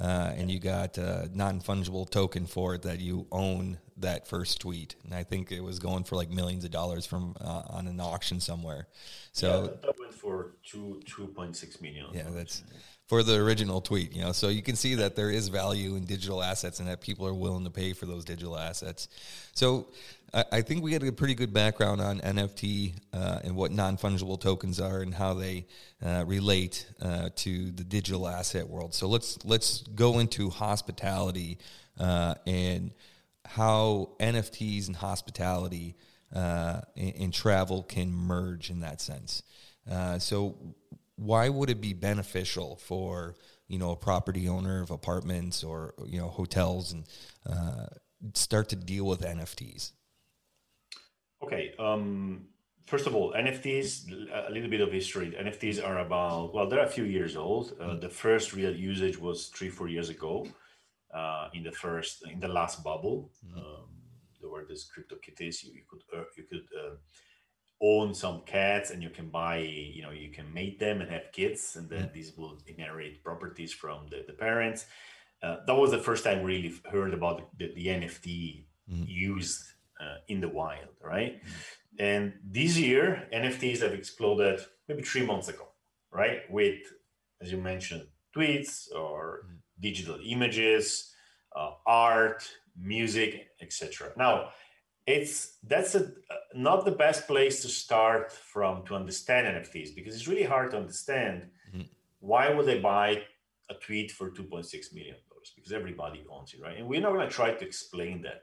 uh, 0.00 0.32
and 0.36 0.50
you 0.50 0.58
got 0.60 0.98
a 0.98 1.28
non 1.32 1.60
fungible 1.60 2.08
token 2.08 2.46
for 2.46 2.74
it 2.74 2.82
that 2.82 3.00
you 3.00 3.26
own 3.32 3.78
that 3.96 4.28
first 4.28 4.60
tweet, 4.60 4.94
and 5.04 5.12
I 5.12 5.24
think 5.24 5.50
it 5.50 5.60
was 5.60 5.78
going 5.80 6.04
for 6.04 6.14
like 6.16 6.30
millions 6.30 6.64
of 6.64 6.70
dollars 6.70 7.04
from 7.06 7.34
uh, 7.40 7.62
on 7.70 7.86
an 7.88 7.98
auction 8.00 8.38
somewhere. 8.40 8.86
So 9.32 9.48
yeah, 9.48 9.60
that- 9.62 9.82
that 9.82 9.98
went 9.98 10.14
for 10.14 10.52
two 10.64 11.00
two 11.04 11.26
point 11.28 11.56
six 11.56 11.80
million 11.80 12.06
yeah, 12.12 12.24
that's 12.30 12.62
for 13.08 13.22
the 13.22 13.34
original 13.36 13.80
tweet, 13.80 14.14
you 14.14 14.22
know. 14.22 14.32
So 14.32 14.48
you 14.48 14.62
can 14.62 14.76
see 14.76 14.94
that 14.96 15.16
there 15.16 15.30
is 15.30 15.48
value 15.48 15.96
in 15.96 16.04
digital 16.04 16.42
assets 16.42 16.78
and 16.78 16.88
that 16.88 17.00
people 17.00 17.26
are 17.26 17.34
willing 17.34 17.64
to 17.64 17.70
pay 17.70 17.94
for 17.94 18.06
those 18.06 18.24
digital 18.24 18.56
assets. 18.56 19.08
So 19.54 19.88
I, 20.32 20.44
I 20.52 20.62
think 20.62 20.82
we 20.82 20.92
had 20.92 21.02
a 21.02 21.10
pretty 21.10 21.34
good 21.34 21.52
background 21.52 22.00
on 22.00 22.20
NFT 22.20 22.94
uh, 23.14 23.40
and 23.44 23.56
what 23.56 23.72
non 23.72 23.96
fungible 23.96 24.40
tokens 24.40 24.78
are 24.78 25.00
and 25.00 25.14
how 25.14 25.34
they 25.34 25.66
uh, 26.04 26.24
relate 26.26 26.86
uh, 27.00 27.30
to 27.36 27.70
the 27.72 27.84
digital 27.84 28.28
asset 28.28 28.68
world. 28.68 28.94
So 28.94 29.08
let's 29.08 29.42
let's 29.44 29.82
go 29.82 30.18
into 30.18 30.50
hospitality 30.50 31.58
uh, 31.98 32.34
and 32.46 32.92
how 33.46 34.10
NFTs 34.20 34.88
and 34.88 34.96
hospitality 34.96 35.96
uh, 36.34 36.82
and, 36.96 37.14
and 37.18 37.34
travel 37.34 37.82
can 37.82 38.12
merge 38.12 38.68
in 38.68 38.80
that 38.80 39.00
sense. 39.00 39.42
Uh, 39.90 40.18
so, 40.18 40.54
why 41.18 41.48
would 41.48 41.68
it 41.68 41.80
be 41.80 41.92
beneficial 41.92 42.76
for 42.76 43.34
you 43.66 43.78
know 43.78 43.90
a 43.90 43.96
property 43.96 44.48
owner 44.48 44.80
of 44.82 44.90
apartments 44.90 45.62
or 45.62 45.94
you 46.06 46.18
know 46.18 46.28
hotels 46.28 46.92
and 46.92 47.04
uh, 47.48 47.86
start 48.34 48.68
to 48.70 48.76
deal 48.76 49.04
with 49.04 49.20
NFTs? 49.20 49.92
Okay. 51.42 51.74
Um, 51.78 52.46
first 52.86 53.06
of 53.06 53.14
all, 53.14 53.32
NFTs, 53.32 54.10
a 54.48 54.50
little 54.50 54.70
bit 54.70 54.80
of 54.80 54.92
history. 54.92 55.36
NFTs 55.38 55.84
are 55.84 55.98
about, 55.98 56.54
well, 56.54 56.68
they're 56.68 56.84
a 56.84 56.88
few 56.88 57.04
years 57.04 57.36
old. 57.36 57.74
Uh, 57.80 57.94
the 57.94 58.08
first 58.08 58.52
real 58.54 58.74
usage 58.74 59.18
was 59.18 59.46
three, 59.48 59.68
four 59.68 59.88
years 59.88 60.08
ago 60.08 60.46
uh, 61.14 61.48
in 61.54 61.62
the 61.62 61.72
first, 61.72 62.26
in 62.28 62.40
the 62.40 62.48
last 62.48 62.82
bubble. 62.82 63.30
Um, 63.56 63.88
there 64.40 64.50
were 64.50 64.64
these 64.68 64.90
CryptoKitties. 64.92 65.64
You, 65.64 65.72
you 65.74 65.82
could, 65.88 66.02
uh, 66.16 66.24
you 66.36 66.44
could 66.44 66.66
uh, 66.76 66.96
own 67.80 68.14
some 68.14 68.42
cats 68.44 68.90
and 68.90 69.02
you 69.02 69.10
can 69.10 69.28
buy, 69.28 69.58
you 69.58 70.02
know, 70.02 70.10
you 70.10 70.30
can 70.30 70.52
mate 70.52 70.78
them 70.78 71.00
and 71.00 71.10
have 71.10 71.32
kids, 71.32 71.76
and 71.76 71.88
then 71.88 72.10
these 72.12 72.36
will 72.36 72.58
inherit 72.66 73.22
properties 73.22 73.72
from 73.72 74.06
the, 74.10 74.24
the 74.26 74.32
parents. 74.32 74.86
Uh, 75.42 75.58
that 75.66 75.74
was 75.74 75.90
the 75.90 75.98
first 75.98 76.24
time 76.24 76.42
we 76.42 76.56
really 76.56 76.74
heard 76.90 77.14
about 77.14 77.56
the, 77.58 77.72
the 77.74 77.86
NFT 77.86 78.64
used 78.88 79.62
uh, 80.00 80.16
in 80.28 80.40
the 80.40 80.48
wild, 80.48 80.88
right? 81.00 81.40
And 81.98 82.32
this 82.44 82.76
year, 82.76 83.28
NFTs 83.32 83.80
have 83.82 83.92
exploded 83.92 84.60
maybe 84.88 85.02
three 85.02 85.24
months 85.24 85.48
ago, 85.48 85.68
right? 86.12 86.40
With, 86.50 86.80
as 87.40 87.52
you 87.52 87.58
mentioned, 87.58 88.06
tweets 88.36 88.92
or 88.94 89.46
digital 89.80 90.18
images, 90.24 91.12
uh, 91.54 91.72
art, 91.86 92.48
music, 92.80 93.48
etc. 93.60 94.12
Now, 94.16 94.50
it's 95.08 95.58
that's 95.62 95.94
a, 95.94 96.12
not 96.54 96.84
the 96.84 96.96
best 97.04 97.26
place 97.26 97.62
to 97.62 97.68
start 97.68 98.30
from 98.32 98.84
to 98.86 98.94
understand 98.94 99.46
NFTs 99.46 99.94
because 99.94 100.14
it's 100.14 100.28
really 100.28 100.48
hard 100.54 100.70
to 100.72 100.76
understand 100.76 101.36
why 102.20 102.50
would 102.50 102.66
they 102.66 102.80
buy 102.80 103.22
a 103.70 103.74
tweet 103.74 104.10
for 104.10 104.30
2.6 104.30 104.94
million 104.94 105.16
dollars 105.28 105.52
because 105.54 105.72
everybody 105.72 106.24
owns 106.30 106.54
it, 106.54 106.60
right? 106.60 106.78
And 106.78 106.88
we're 106.88 107.00
not 107.00 107.12
going 107.12 107.28
to 107.28 107.34
try 107.34 107.52
to 107.52 107.64
explain 107.64 108.22
that 108.22 108.42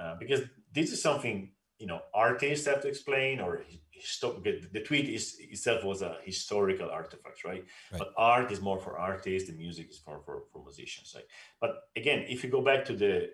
uh, 0.00 0.14
because 0.18 0.42
this 0.72 0.92
is 0.92 1.02
something 1.02 1.50
you 1.78 1.86
know 1.86 2.00
artists 2.14 2.66
have 2.66 2.80
to 2.82 2.88
explain 2.88 3.40
or 3.40 3.62
histo- 3.96 4.42
the 4.72 4.80
tweet 4.80 5.08
is 5.08 5.36
itself 5.40 5.84
was 5.84 6.00
a 6.02 6.16
historical 6.24 6.88
artifact 6.90 7.44
right? 7.44 7.64
Right. 7.90 7.98
but 7.98 8.12
art 8.16 8.52
is 8.52 8.60
more 8.60 8.78
for 8.78 8.92
artists 8.98 9.48
the 9.50 9.56
music 9.56 9.90
is 9.90 9.98
for 9.98 10.20
for, 10.24 10.44
for 10.50 10.62
musicians 10.62 11.12
right 11.16 11.24
but 11.60 11.72
again 11.96 12.20
if 12.28 12.44
you 12.44 12.50
go 12.50 12.62
back 12.70 12.84
to 12.84 12.94
the 13.02 13.30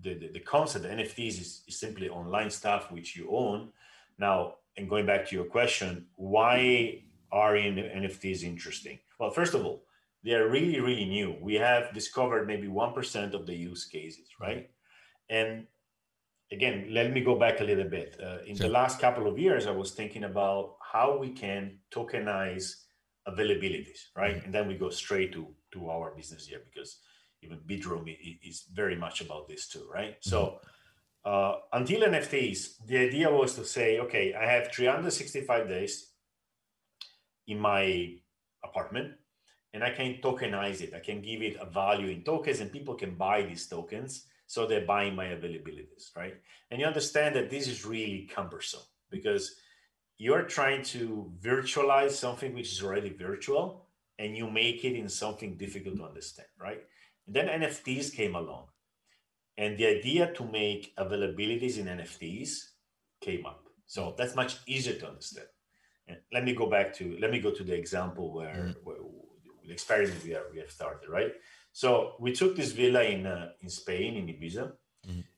the, 0.00 0.14
the, 0.14 0.28
the 0.28 0.40
concept 0.40 0.84
of 0.84 0.90
nfts 0.90 1.40
is, 1.40 1.62
is 1.68 1.78
simply 1.78 2.08
online 2.08 2.50
stuff 2.50 2.90
which 2.90 3.16
you 3.16 3.28
own 3.30 3.68
now 4.18 4.54
and 4.76 4.88
going 4.88 5.06
back 5.06 5.26
to 5.28 5.34
your 5.34 5.44
question 5.44 6.06
why 6.16 7.02
are 7.30 7.56
in 7.56 7.76
nfts 7.76 8.42
interesting 8.42 8.98
well 9.18 9.30
first 9.30 9.54
of 9.54 9.64
all 9.64 9.84
they 10.24 10.32
are 10.34 10.48
really 10.48 10.80
really 10.80 11.04
new 11.04 11.36
we 11.40 11.54
have 11.54 11.92
discovered 11.92 12.46
maybe 12.46 12.68
1% 12.68 13.34
of 13.34 13.46
the 13.46 13.54
use 13.54 13.84
cases 13.86 14.28
right 14.40 14.70
and 15.28 15.66
again, 16.52 16.88
let 16.90 17.12
me 17.12 17.20
go 17.22 17.34
back 17.34 17.60
a 17.60 17.64
little 17.64 17.88
bit. 17.88 18.16
Uh, 18.22 18.38
in 18.46 18.54
Sure. 18.54 18.66
the 18.66 18.72
last 18.72 19.00
couple 19.00 19.26
of 19.26 19.38
years, 19.38 19.66
I 19.66 19.70
was 19.70 19.92
thinking 19.92 20.24
about 20.24 20.76
how 20.92 21.16
we 21.16 21.30
can 21.30 21.78
tokenize 21.90 22.84
availabilities, 23.26 24.08
right? 24.14 24.44
And 24.44 24.52
then 24.54 24.68
we 24.68 24.74
go 24.74 24.90
straight 24.90 25.32
to 25.32 25.54
to 25.72 25.88
our 25.88 26.14
business 26.14 26.46
here 26.46 26.60
because 26.68 26.98
even 27.42 27.58
Bidroom 27.58 28.16
is 28.44 28.64
very 28.72 28.96
much 28.96 29.20
about 29.20 29.48
this 29.48 29.68
too, 29.68 29.86
right? 29.92 30.16
So 30.20 30.60
uh, 31.24 31.56
until 31.72 32.02
NFTs, 32.02 32.86
the 32.86 32.98
idea 32.98 33.30
was 33.30 33.54
to 33.54 33.64
say, 33.64 33.98
okay, 34.00 34.34
I 34.34 34.46
have 34.46 34.72
365 34.72 35.68
days 35.68 36.08
in 37.46 37.58
my 37.58 38.14
apartment 38.64 39.14
and 39.74 39.82
I 39.82 39.90
can 39.90 40.18
tokenize 40.22 40.80
it. 40.80 40.94
I 40.94 41.00
can 41.00 41.22
give 41.22 41.42
it 41.42 41.56
a 41.60 41.66
value 41.66 42.08
in 42.08 42.22
tokens, 42.22 42.60
and 42.60 42.70
people 42.70 42.94
can 42.94 43.14
buy 43.14 43.42
these 43.42 43.66
tokens. 43.66 44.26
So 44.46 44.66
they're 44.66 44.84
buying 44.84 45.16
my 45.16 45.26
availabilities, 45.26 46.14
right? 46.14 46.34
And 46.70 46.78
you 46.78 46.86
understand 46.86 47.34
that 47.36 47.48
this 47.48 47.68
is 47.68 47.86
really 47.86 48.28
cumbersome 48.34 48.82
because 49.10 49.56
you're 50.18 50.42
trying 50.42 50.82
to 50.82 51.32
virtualize 51.40 52.10
something 52.10 52.52
which 52.54 52.70
is 52.72 52.82
already 52.82 53.10
virtual 53.10 53.86
and 54.18 54.36
you 54.36 54.50
make 54.50 54.84
it 54.84 54.94
in 54.94 55.08
something 55.08 55.56
difficult 55.56 55.96
to 55.96 56.04
understand, 56.04 56.48
right? 56.60 56.82
And 57.26 57.36
then 57.36 57.46
NFTs 57.48 58.14
came 58.14 58.34
along. 58.34 58.66
And 59.56 59.78
the 59.78 59.86
idea 59.86 60.32
to 60.34 60.44
make 60.44 60.94
availabilities 60.96 61.78
in 61.78 61.86
NFTs 61.86 62.50
came 63.20 63.46
up. 63.46 63.64
So 63.86 64.14
that's 64.16 64.34
much 64.34 64.56
easier 64.66 64.94
to 64.94 65.08
understand. 65.08 65.48
And 66.08 66.18
let 66.32 66.44
me 66.44 66.54
go 66.54 66.66
back 66.66 66.94
to 66.94 67.16
let 67.20 67.30
me 67.30 67.38
go 67.38 67.50
to 67.50 67.62
the 67.62 67.74
example 67.74 68.32
where, 68.32 68.74
where 68.82 68.96
the 69.66 69.72
experiment 69.72 70.24
we, 70.24 70.34
are, 70.34 70.44
we 70.52 70.58
have 70.58 70.70
started, 70.70 71.08
right? 71.08 71.32
So 71.72 72.14
we 72.18 72.32
took 72.32 72.56
this 72.56 72.72
villa 72.72 73.02
in 73.02 73.26
uh, 73.26 73.50
in 73.60 73.68
Spain 73.68 74.16
in 74.16 74.26
Ibiza, 74.26 74.72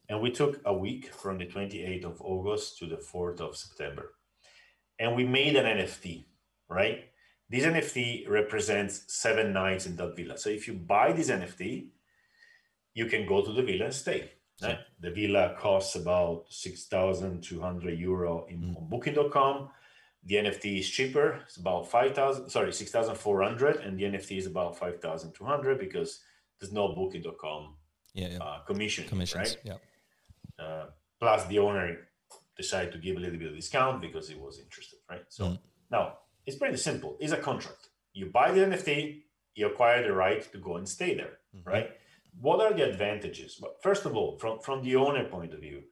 and 0.08 0.20
we 0.20 0.30
took 0.30 0.60
a 0.64 0.72
week 0.74 1.12
from 1.12 1.38
the 1.38 1.46
28th 1.46 2.04
of 2.04 2.20
August 2.22 2.78
to 2.78 2.86
the 2.86 2.96
4th 2.96 3.40
of 3.40 3.56
September, 3.56 4.14
and 4.98 5.14
we 5.14 5.24
made 5.24 5.56
an 5.56 5.66
NFT, 5.78 6.24
right? 6.68 7.04
This 7.50 7.64
NFT 7.64 8.28
represents 8.28 9.02
seven 9.08 9.52
nights 9.52 9.86
in 9.86 9.96
that 9.96 10.16
villa. 10.16 10.36
So 10.38 10.50
if 10.50 10.66
you 10.66 10.74
buy 10.74 11.12
this 11.12 11.30
NFT, 11.30 11.86
you 12.94 13.06
can 13.06 13.26
go 13.26 13.42
to 13.44 13.52
the 13.52 13.62
villa 13.62 13.86
and 13.86 13.94
stay. 13.94 14.30
right? 14.62 14.78
The 15.00 15.10
villa 15.10 15.54
costs 15.58 15.94
about 15.96 16.44
6,200 16.48 17.98
euro 17.98 18.46
in 18.48 18.74
on 18.76 18.88
booking.com. 18.88 19.68
The 20.26 20.36
NFT 20.36 20.78
is 20.78 20.88
cheaper. 20.88 21.40
It's 21.44 21.56
about 21.58 21.90
5,000, 21.90 22.48
sorry, 22.48 22.72
6,400. 22.72 23.76
And 23.76 23.98
the 23.98 24.04
NFT 24.04 24.38
is 24.38 24.46
about 24.46 24.78
5,200 24.78 25.78
because 25.78 26.20
there's 26.58 26.72
no 26.72 26.94
booking.com 26.94 27.74
Yeah, 28.14 28.28
yeah. 28.28 28.38
uh, 28.38 28.58
commission, 28.60 29.06
commissions. 29.06 29.56
right? 29.64 29.78
Yeah, 30.58 30.64
Uh, 30.64 30.86
plus 31.20 31.44
the 31.46 31.58
owner 31.58 32.08
decided 32.56 32.92
to 32.92 32.98
give 32.98 33.16
a 33.16 33.20
little 33.20 33.38
bit 33.38 33.48
of 33.48 33.54
discount 33.54 34.00
because 34.00 34.28
he 34.28 34.36
was 34.36 34.60
interested, 34.60 34.98
right? 35.10 35.24
So 35.28 35.58
now 35.90 36.18
it's 36.46 36.56
pretty 36.56 36.76
simple. 36.76 37.16
It's 37.20 37.32
a 37.32 37.36
contract. 37.36 37.88
You 38.12 38.26
buy 38.26 38.52
the 38.52 38.60
NFT, 38.60 39.22
you 39.54 39.66
acquire 39.66 40.02
the 40.02 40.12
right 40.12 40.42
to 40.52 40.58
go 40.58 40.76
and 40.76 40.88
stay 40.88 41.14
there, 41.14 41.38
right? 41.64 41.90
What 42.40 42.60
are 42.60 42.72
the 42.72 42.88
advantages? 42.88 43.58
Well, 43.60 43.74
first 43.82 44.04
of 44.06 44.16
all, 44.16 44.38
from, 44.38 44.58
from 44.60 44.82
the 44.82 44.96
owner 44.96 45.24
point 45.28 45.52
of 45.54 45.60
view, 45.60 45.82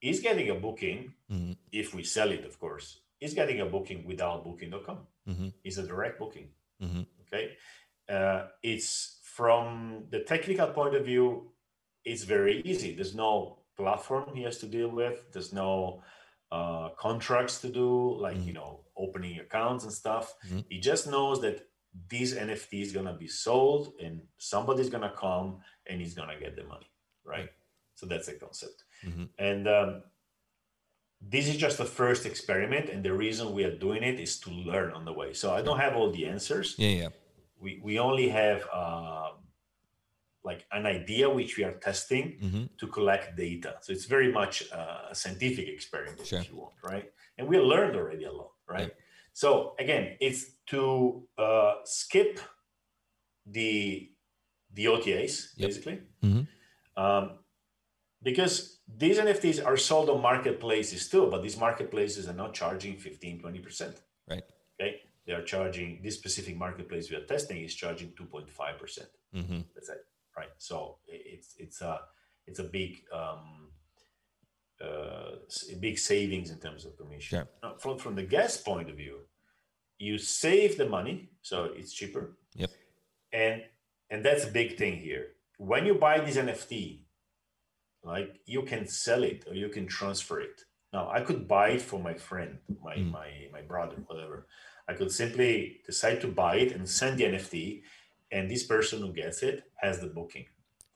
he's 0.00 0.20
getting 0.20 0.48
a 0.50 0.54
booking, 0.54 1.14
Mhm. 1.30 1.56
if 1.72 1.94
we 1.94 2.02
sell 2.04 2.30
it, 2.32 2.44
of 2.44 2.58
course, 2.58 3.00
he's 3.18 3.34
getting 3.34 3.60
a 3.60 3.66
booking 3.66 4.04
without 4.06 4.44
booking.com. 4.44 5.06
Mhm. 5.28 5.52
It's 5.64 5.76
a 5.78 5.86
direct 5.86 6.18
booking. 6.18 6.50
Mhm. 6.80 7.06
Okay. 7.26 7.56
Uh, 8.08 8.48
it's 8.62 9.20
from 9.22 10.06
the 10.10 10.20
technical 10.20 10.68
point 10.68 10.94
of 10.94 11.04
view, 11.04 11.52
it's 12.04 12.22
very 12.24 12.62
easy. 12.62 12.94
There's 12.94 13.14
no 13.14 13.58
platform 13.76 14.34
he 14.34 14.42
has 14.44 14.58
to 14.58 14.66
deal 14.66 14.88
with. 14.88 15.30
There's 15.32 15.52
no 15.52 16.02
uh, 16.50 16.88
contracts 16.96 17.60
to 17.60 17.68
do, 17.68 18.16
like 18.18 18.38
you 18.46 18.54
know, 18.54 18.80
opening 18.98 19.38
accounts 19.40 19.84
and 19.84 19.92
stuff. 19.92 20.34
He 20.68 20.78
just 20.80 21.06
knows 21.06 21.40
that 21.42 21.66
this 22.10 22.34
NFT 22.34 22.82
is 22.82 22.92
gonna 22.92 23.14
be 23.14 23.28
sold, 23.28 23.94
and 24.02 24.20
somebody's 24.36 24.90
gonna 24.90 25.12
come 25.16 25.60
and 25.86 26.00
he's 26.00 26.14
gonna 26.14 26.38
get 26.38 26.54
the 26.56 26.64
money, 26.64 26.90
right? 27.24 27.50
So 27.94 28.06
that's 28.06 28.26
the 28.26 28.34
concept. 28.34 28.84
And 29.38 29.66
um, 29.68 30.02
this 31.20 31.48
is 31.48 31.56
just 31.56 31.78
the 31.78 31.84
first 31.84 32.26
experiment, 32.26 32.88
and 32.90 33.02
the 33.04 33.12
reason 33.12 33.52
we 33.52 33.64
are 33.64 33.76
doing 33.76 34.02
it 34.02 34.20
is 34.20 34.38
to 34.40 34.50
learn 34.50 34.92
on 34.92 35.04
the 35.04 35.12
way. 35.12 35.32
So 35.32 35.52
I 35.52 35.62
don't 35.62 35.78
have 35.78 35.96
all 35.96 36.10
the 36.12 36.26
answers. 36.26 36.74
Yeah, 36.78 36.88
yeah. 37.02 37.08
We 37.60 37.80
we 37.82 37.98
only 37.98 38.28
have 38.28 38.60
uh, 38.72 39.30
like 40.44 40.64
an 40.70 40.86
idea 40.86 41.28
which 41.28 41.56
we 41.58 41.64
are 41.64 41.76
testing 41.88 42.38
Mm-hmm. 42.44 42.64
to 42.80 42.86
collect 42.86 43.36
data. 43.36 43.76
So 43.80 43.92
it's 43.92 44.04
very 44.04 44.30
much 44.40 44.54
uh, 44.72 45.10
a 45.10 45.14
scientific 45.14 45.66
experiment, 45.68 46.24
Sure. 46.24 46.38
if 46.40 46.48
you 46.50 46.56
want, 46.56 46.74
right? 46.84 47.10
And 47.36 47.48
we 47.48 47.58
learned 47.58 47.96
already 47.96 48.24
a 48.24 48.32
lot, 48.32 48.52
right? 48.68 48.92
So 49.32 49.74
again, 49.78 50.16
it's 50.20 50.52
to 50.66 51.26
uh, 51.38 51.74
skip 51.84 52.40
the 53.46 54.10
the 54.74 54.84
OTAs 54.86 55.52
Yep. 55.56 55.68
basically, 55.68 55.98
Mhm. 56.22 56.46
um, 56.96 57.38
because 58.22 58.80
these 58.86 59.18
NFTs 59.18 59.64
are 59.64 59.76
sold 59.76 60.10
on 60.10 60.20
marketplaces 60.20 61.08
too, 61.08 61.26
but 61.30 61.42
these 61.42 61.56
marketplaces 61.56 62.28
are 62.28 62.34
not 62.34 62.52
charging 62.54 62.96
15, 62.98 63.40
20 63.40 63.60
percent. 63.60 64.02
Right. 64.28 64.44
Okay, 64.80 65.02
they 65.24 65.32
are 65.32 65.42
charging 65.44 66.02
this 66.02 66.16
specific 66.16 66.56
marketplace 66.56 67.10
we 67.10 67.16
are 67.16 67.24
testing 67.26 67.62
is 67.62 67.74
charging 67.74 68.10
2.5 68.12 68.78
percent. 68.78 69.08
Mm-hmm. 69.34 69.60
That's 69.74 69.88
it, 69.88 70.04
right? 70.36 70.50
So 70.58 70.98
it's 71.06 71.54
it's 71.58 71.80
a 71.80 72.00
it's 72.46 72.58
a 72.58 72.64
big 72.64 73.04
um, 73.12 73.67
big 75.80 75.98
savings 75.98 76.50
in 76.50 76.58
terms 76.58 76.84
of 76.84 76.96
commission. 76.96 77.38
Sure. 77.38 77.48
Now, 77.62 77.74
from 77.78 77.98
from 77.98 78.14
the 78.14 78.22
guest 78.22 78.64
point 78.64 78.88
of 78.90 78.96
view, 78.96 79.20
you 79.98 80.18
save 80.18 80.76
the 80.76 80.88
money, 80.88 81.30
so 81.42 81.64
it's 81.76 81.92
cheaper. 81.92 82.36
Yep. 82.54 82.70
And 83.32 83.62
and 84.10 84.24
that's 84.24 84.44
a 84.44 84.50
big 84.50 84.76
thing 84.78 84.96
here. 84.98 85.26
When 85.58 85.86
you 85.86 85.94
buy 85.94 86.20
this 86.20 86.36
NFT, 86.36 87.02
like 88.04 88.40
you 88.46 88.62
can 88.62 88.86
sell 88.86 89.22
it 89.24 89.44
or 89.48 89.54
you 89.54 89.68
can 89.68 89.86
transfer 89.86 90.40
it. 90.40 90.60
Now 90.92 91.10
I 91.10 91.20
could 91.20 91.46
buy 91.48 91.70
it 91.70 91.82
for 91.82 91.98
my 92.00 92.14
friend, 92.14 92.58
my 92.82 92.96
Mm. 92.96 93.10
my 93.10 93.30
my 93.52 93.62
brother, 93.62 93.96
whatever. 94.06 94.46
I 94.90 94.94
could 94.94 95.12
simply 95.12 95.80
decide 95.84 96.20
to 96.22 96.28
buy 96.28 96.56
it 96.56 96.72
and 96.72 96.88
send 96.88 97.18
the 97.18 97.24
NFT, 97.24 97.82
and 98.32 98.50
this 98.50 98.64
person 98.64 99.00
who 99.02 99.12
gets 99.12 99.42
it 99.42 99.64
has 99.82 100.00
the 100.00 100.06
booking, 100.06 100.46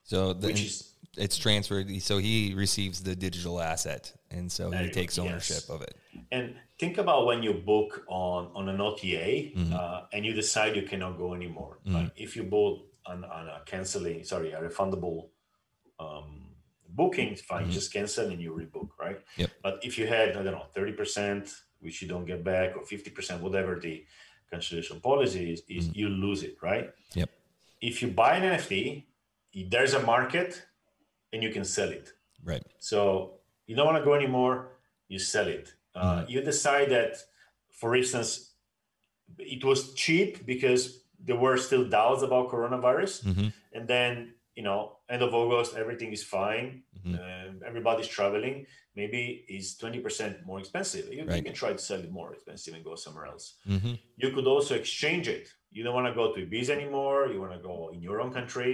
So 0.03 0.33
the, 0.33 0.47
which 0.47 0.61
is 0.61 0.92
it's 1.17 1.37
transferred. 1.37 1.89
So 2.01 2.17
he 2.17 2.53
receives 2.55 3.01
the 3.03 3.15
digital 3.15 3.61
asset, 3.61 4.13
and 4.31 4.51
so 4.51 4.71
he 4.71 4.89
takes 4.89 5.17
ownership 5.19 5.57
Yes. 5.63 5.69
of 5.69 5.81
it. 5.81 5.95
And 6.31 6.55
think 6.79 6.97
about 6.97 7.25
when 7.25 7.43
you 7.43 7.53
book 7.53 8.03
on 8.07 8.51
on 8.55 8.69
an 8.69 8.79
OTA 8.81 9.51
Mhm. 9.55 9.71
uh, 9.73 10.05
and 10.13 10.25
you 10.25 10.33
decide 10.33 10.75
you 10.75 10.83
cannot 10.83 11.17
go 11.17 11.33
anymore. 11.33 11.79
Mhm. 11.85 11.93
Like 11.93 12.11
if 12.15 12.35
you 12.35 12.43
bought 12.43 12.85
on, 13.05 13.23
on 13.25 13.47
a 13.49 13.61
canceling, 13.65 14.23
sorry, 14.23 14.51
a 14.51 14.61
refundable 14.61 15.29
um, 15.99 16.49
booking, 16.89 17.35
fine, 17.35 17.67
Mhm. 17.67 17.71
just 17.71 17.93
cancel 17.93 18.27
and 18.29 18.41
you 18.41 18.51
rebook, 18.53 18.89
right? 18.99 19.19
Yep. 19.37 19.51
But 19.61 19.79
if 19.85 19.97
you 19.97 20.05
had 20.07 20.29
I 20.29 20.43
don't 20.43 20.45
know 20.57 20.65
thirty 20.73 20.91
percent, 20.93 21.53
which 21.79 22.01
you 22.01 22.07
don't 22.07 22.25
get 22.25 22.43
back, 22.43 22.75
or 22.75 22.83
fifty 22.85 23.09
percent, 23.11 23.41
whatever 23.41 23.79
the 23.79 24.05
cancellation 24.49 24.99
policy 25.01 25.53
is, 25.53 25.61
is 25.69 25.89
Mhm. 25.89 25.95
you 25.95 26.09
lose 26.09 26.41
it, 26.43 26.55
right? 26.61 26.91
Yep. 27.13 27.29
If 27.81 28.01
you 28.01 28.09
buy 28.09 28.37
an 28.37 28.43
NFT, 28.43 29.05
there's 29.73 29.93
a 29.93 30.01
market, 30.01 30.65
and 31.33 31.43
you 31.43 31.49
can 31.51 31.65
sell 31.65 31.89
it. 31.89 32.13
Right. 32.43 32.63
So 32.79 33.39
you 33.67 33.75
don't 33.75 33.85
want 33.91 33.97
to 33.97 34.05
go 34.05 34.13
anymore, 34.13 34.77
you 35.09 35.19
sell 35.19 35.47
it. 35.47 35.73
Uh, 35.95 36.01
Mhm. 36.23 36.29
You 36.29 36.41
decide 36.41 36.89
that, 36.97 37.13
for 37.81 37.95
instance, 37.95 38.31
it 39.39 39.63
was 39.63 39.93
cheap 39.93 40.45
because 40.45 40.81
there 41.19 41.35
were 41.45 41.57
still 41.57 41.85
doubts 41.97 42.21
about 42.23 42.49
coronavirus, 42.49 43.13
Mm-hmm. 43.23 43.47
and 43.75 43.87
then 43.87 44.13
you 44.55 44.61
know, 44.61 44.81
end 45.09 45.23
of 45.23 45.33
August, 45.33 45.75
everything 45.83 46.11
is 46.13 46.23
fine, 46.23 46.83
Mhm. 46.99 47.15
um, 47.23 47.61
everybody's 47.65 48.07
traveling. 48.07 48.67
Maybe 48.95 49.21
it's 49.47 49.75
twenty 49.81 49.99
percent 50.05 50.45
more 50.45 50.59
expensive. 50.59 51.05
You, 51.11 51.21
you 51.37 51.43
can 51.47 51.53
try 51.61 51.71
to 51.73 51.79
sell 51.79 51.99
it 52.05 52.11
more 52.11 52.29
expensive 52.35 52.75
and 52.75 52.83
go 52.83 52.93
somewhere 52.95 53.25
else. 53.25 53.45
Mm-hmm. 53.67 53.93
You 54.21 54.29
could 54.35 54.45
also 54.45 54.75
exchange 54.75 55.27
it. 55.37 55.45
You 55.71 55.81
don't 55.83 55.95
want 55.99 56.05
to 56.11 56.13
go 56.21 56.25
to 56.35 56.39
Ibiza 56.45 56.69
anymore. 56.79 57.19
You 57.33 57.39
want 57.41 57.53
to 57.57 57.63
go 57.71 57.89
in 57.95 57.99
your 58.07 58.17
own 58.21 58.31
country, 58.31 58.73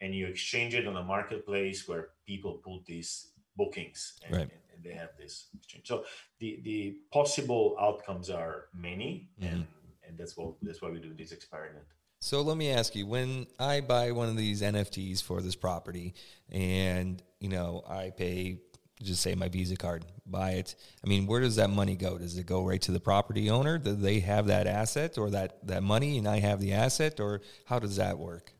and 0.00 0.14
you 0.14 0.26
exchange 0.26 0.74
it 0.74 0.86
on 0.86 0.96
a 0.96 1.02
marketplace 1.02 1.86
where 1.86 2.08
people 2.26 2.54
put 2.64 2.84
these 2.86 3.32
bookings, 3.56 4.14
and, 4.24 4.36
Right. 4.36 4.50
and 4.72 4.82
they 4.82 4.94
have 4.94 5.10
this 5.18 5.48
exchange. 5.54 5.86
So 5.86 6.04
the 6.38 6.60
the 6.62 6.96
possible 7.12 7.76
outcomes 7.80 8.30
are 8.30 8.68
many, 8.74 9.30
mm-hmm. 9.40 9.54
and 9.54 9.66
and 10.06 10.18
that's 10.18 10.36
what 10.36 10.54
that's 10.62 10.80
why 10.82 10.90
we 10.90 10.98
do 11.00 11.14
this 11.14 11.32
experiment. 11.32 11.84
So 12.20 12.42
let 12.42 12.56
me 12.56 12.70
ask 12.70 12.94
you: 12.94 13.06
When 13.06 13.46
I 13.58 13.80
buy 13.80 14.12
one 14.12 14.28
of 14.28 14.36
these 14.36 14.62
NFTs 14.62 15.22
for 15.22 15.40
this 15.40 15.56
property, 15.56 16.14
and 16.50 17.22
you 17.38 17.48
know 17.48 17.82
I 17.88 18.10
pay, 18.10 18.60
just 19.02 19.22
say 19.22 19.34
my 19.34 19.48
Visa 19.48 19.76
card, 19.76 20.04
buy 20.26 20.52
it. 20.52 20.74
I 21.04 21.08
mean, 21.08 21.26
where 21.26 21.40
does 21.40 21.56
that 21.56 21.70
money 21.70 21.96
go? 21.96 22.18
Does 22.18 22.36
it 22.36 22.46
go 22.46 22.64
right 22.64 22.80
to 22.82 22.92
the 22.92 23.00
property 23.00 23.50
owner? 23.50 23.78
Do 23.78 23.94
they 23.94 24.20
have 24.20 24.46
that 24.46 24.66
asset 24.66 25.18
or 25.18 25.30
that 25.30 25.66
that 25.66 25.82
money, 25.82 26.18
and 26.18 26.28
I 26.28 26.40
have 26.40 26.60
the 26.60 26.72
asset, 26.72 27.20
or 27.20 27.42
how 27.66 27.78
does 27.78 27.96
that 27.96 28.18
work? 28.18 28.52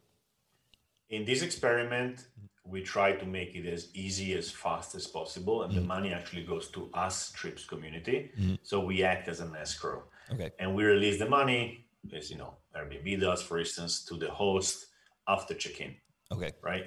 In 1.11 1.25
this 1.25 1.42
experiment, 1.42 2.27
we 2.64 2.83
try 2.83 3.12
to 3.12 3.27
make 3.27 3.55
it 3.57 3.66
as 3.66 3.88
easy 3.94 4.35
as 4.35 4.51
fast 4.51 4.94
as 4.94 5.07
possible, 5.07 5.62
and 5.64 5.75
the 5.75 5.81
money 5.81 6.12
actually 6.12 6.44
goes 6.44 6.68
to 6.70 6.88
us 6.94 7.33
Trips 7.33 7.64
community. 7.64 8.31
So 8.62 8.79
we 8.81 9.03
act 9.03 9.27
as 9.29 9.40
an 9.40 9.55
escrow. 9.57 10.05
Okay. 10.33 10.51
and 10.61 10.77
we 10.77 10.85
release 10.85 11.18
the 11.18 11.29
money 11.29 11.87
as 12.16 12.31
you 12.31 12.38
know 12.38 12.55
airbnb 12.77 13.20
does 13.20 13.42
for 13.42 13.59
instance 13.59 14.05
to 14.05 14.14
the 14.14 14.31
host 14.31 14.87
after 15.27 15.55
check-in 15.55 15.92
Okay. 16.31 16.53
right 16.62 16.85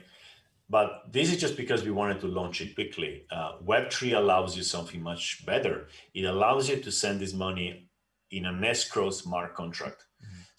but 0.70 0.90
this 1.12 1.28
is 1.30 1.38
just 1.42 1.58
because 1.58 1.84
we 1.84 1.92
wanted 1.92 2.22
to 2.22 2.28
launch 2.28 2.62
it 2.62 2.74
quickly 2.74 3.26
uh, 3.38 3.58
web3 3.72 4.16
allows 4.16 4.56
you 4.56 4.64
something 4.64 5.02
much 5.12 5.46
better 5.46 5.88
it 6.14 6.24
allows 6.24 6.70
you 6.70 6.78
to 6.78 6.90
send 6.90 7.20
this 7.20 7.34
money 7.34 7.90
in 8.32 8.46
an 8.46 8.64
escrow 8.64 9.10
smart 9.10 9.54
contract 9.62 10.06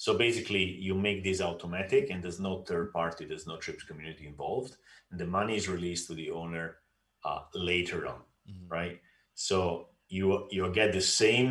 so 0.04 0.10
basically 0.26 0.64
you 0.86 0.94
make 1.08 1.18
this 1.24 1.40
automatic 1.40 2.04
and 2.10 2.18
there's 2.22 2.40
no 2.48 2.54
third 2.68 2.86
party 2.98 3.22
there's 3.24 3.46
no 3.52 3.56
trips 3.64 3.84
community 3.90 4.24
involved 4.32 4.72
and 5.10 5.18
the 5.22 5.28
money 5.38 5.54
is 5.60 5.66
released 5.76 6.04
to 6.08 6.14
the 6.20 6.28
owner 6.40 6.66
uh, 7.28 7.40
later 7.70 8.00
on 8.12 8.20
right 8.78 8.96
so 9.46 9.88
you 10.08 10.26
you 10.50 10.62
get 10.80 10.92
the 10.92 11.00
same 11.22 11.48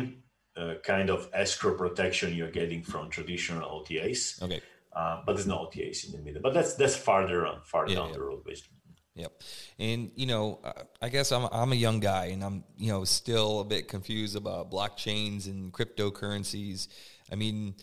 uh, 0.56 0.74
kind 0.84 1.10
of 1.10 1.28
escrow 1.32 1.74
protection 1.74 2.34
you're 2.34 2.50
getting 2.60 2.82
from 2.82 3.10
traditional 3.10 3.68
OTAs, 3.76 4.40
Okay. 4.42 4.60
uh, 4.94 5.20
but 5.24 5.34
there's 5.34 5.48
no 5.48 5.58
OTAs 5.66 6.06
in 6.06 6.12
the 6.12 6.22
middle. 6.26 6.40
But 6.40 6.54
that's 6.54 6.74
that's 6.74 6.96
farther 6.96 7.44
on, 7.46 7.60
farther 7.64 7.90
Yeah, 7.92 7.98
down 7.98 8.08
yeah. 8.10 8.14
the 8.14 8.22
road, 8.22 8.44
basically. 8.44 8.78
Yep. 9.16 9.32
And 9.78 10.10
you 10.14 10.26
know, 10.26 10.60
I 11.02 11.08
guess 11.08 11.32
I'm 11.32 11.48
I'm 11.50 11.72
a 11.72 11.80
young 11.86 12.00
guy, 12.00 12.26
and 12.26 12.42
I'm 12.44 12.64
you 12.76 12.90
know 12.92 13.04
still 13.04 13.60
a 13.60 13.64
bit 13.64 13.88
confused 13.88 14.36
about 14.36 14.70
blockchains 14.70 15.46
and 15.46 15.72
cryptocurrencies. 15.72 16.88
I 17.32 17.34
mean, 17.34 17.74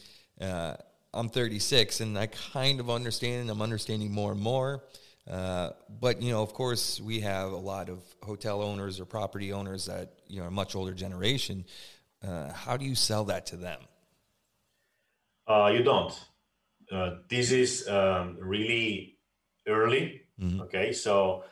uh, 0.42 0.76
I'm 1.14 1.30
36, 1.30 2.00
and 2.02 2.18
I 2.18 2.28
kind 2.28 2.80
of 2.80 2.90
understand. 2.90 3.42
and 3.42 3.50
I'm 3.50 3.62
understanding 3.62 4.12
more 4.12 4.32
and 4.32 4.42
more. 4.42 4.84
Uh, 5.30 5.72
but 6.00 6.22
you 6.22 6.32
know, 6.32 6.42
of 6.42 6.54
course, 6.54 7.00
we 7.00 7.20
have 7.22 7.52
a 7.52 7.58
lot 7.58 7.90
of 7.90 8.00
hotel 8.24 8.62
owners 8.62 9.00
or 9.00 9.06
property 9.06 9.54
owners 9.54 9.86
that 9.86 10.14
you 10.28 10.40
know 10.40 10.48
are 10.48 10.52
much 10.52 10.76
older 10.76 10.94
generation. 10.94 11.66
Uh, 12.28 12.52
how 12.54 12.76
do 12.78 12.86
you 12.86 12.96
sell 12.96 13.26
that 13.26 13.46
to 13.48 13.56
them? 13.56 13.80
Uh, 15.48 15.72
you 15.74 15.84
don't. 15.84 16.14
Uh, 16.92 17.16
this 17.30 17.52
is 17.52 17.88
um, 17.88 18.38
really 18.40 19.18
early. 19.68 20.22
Mhm. 20.40 20.62
Okay, 20.62 20.92
so 20.94 21.44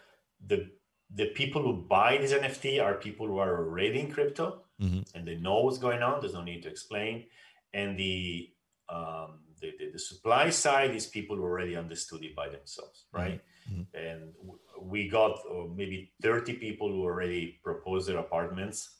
the 0.45 0.71
the 1.11 1.27
people 1.27 1.61
who 1.61 1.73
buy 1.73 2.17
this 2.17 2.31
NFT 2.33 2.79
are 2.83 2.95
people 2.95 3.27
who 3.27 3.37
are 3.39 3.57
already 3.57 3.99
in 3.99 4.11
crypto 4.11 4.61
Mhm. 4.81 5.03
and 5.15 5.27
they 5.27 5.35
know 5.35 5.61
what's 5.63 5.79
going 5.79 6.01
on. 6.03 6.21
There's 6.21 6.33
no 6.35 6.43
need 6.43 6.61
to 6.63 6.69
explain. 6.69 7.25
And 7.73 7.97
the 7.97 8.51
um, 8.91 9.39
the, 9.61 9.73
the, 9.79 9.91
the 9.93 9.99
supply 9.99 10.49
side 10.49 10.95
is 10.95 11.07
people 11.07 11.35
who 11.35 11.43
already 11.43 11.75
understood 11.75 12.23
it 12.23 12.35
by 12.35 12.49
themselves, 12.49 13.05
right? 13.11 13.41
Mhm. 13.69 13.87
And 13.93 14.33
w- 14.35 14.59
we 14.81 15.09
got 15.09 15.31
uh, 15.51 15.65
maybe 15.75 16.13
30 16.21 16.53
people 16.53 16.87
who 16.91 17.03
already 17.03 17.59
proposed 17.63 18.07
their 18.07 18.17
apartments 18.19 18.97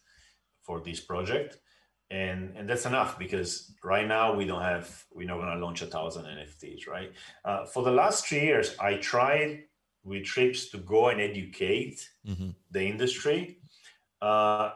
for 0.61 0.81
this 0.81 0.99
project. 0.99 1.59
And 2.11 2.57
and 2.57 2.67
that's 2.67 2.85
enough 2.87 3.19
because 3.19 3.75
right 3.83 4.07
now 4.07 4.33
we 4.35 4.45
don't 4.45 4.63
have 4.63 5.05
we're 5.11 5.27
not 5.27 5.37
going 5.37 5.53
to 5.55 5.63
launch 5.63 5.81
a 5.83 5.85
thousand 5.85 6.25
nfts 6.25 6.87
right? 6.87 7.11
Uh, 7.45 7.65
for 7.65 7.83
the 7.83 7.91
last 7.91 8.25
three 8.27 8.41
years 8.41 8.75
i 8.79 8.95
tried 8.95 9.65
with 10.03 10.23
trips 10.25 10.69
to 10.71 10.77
go 10.79 11.09
and 11.09 11.21
educate 11.21 12.09
hmm 12.25 12.49
the 12.71 12.83
industry. 12.83 13.59
Uh, 14.21 14.71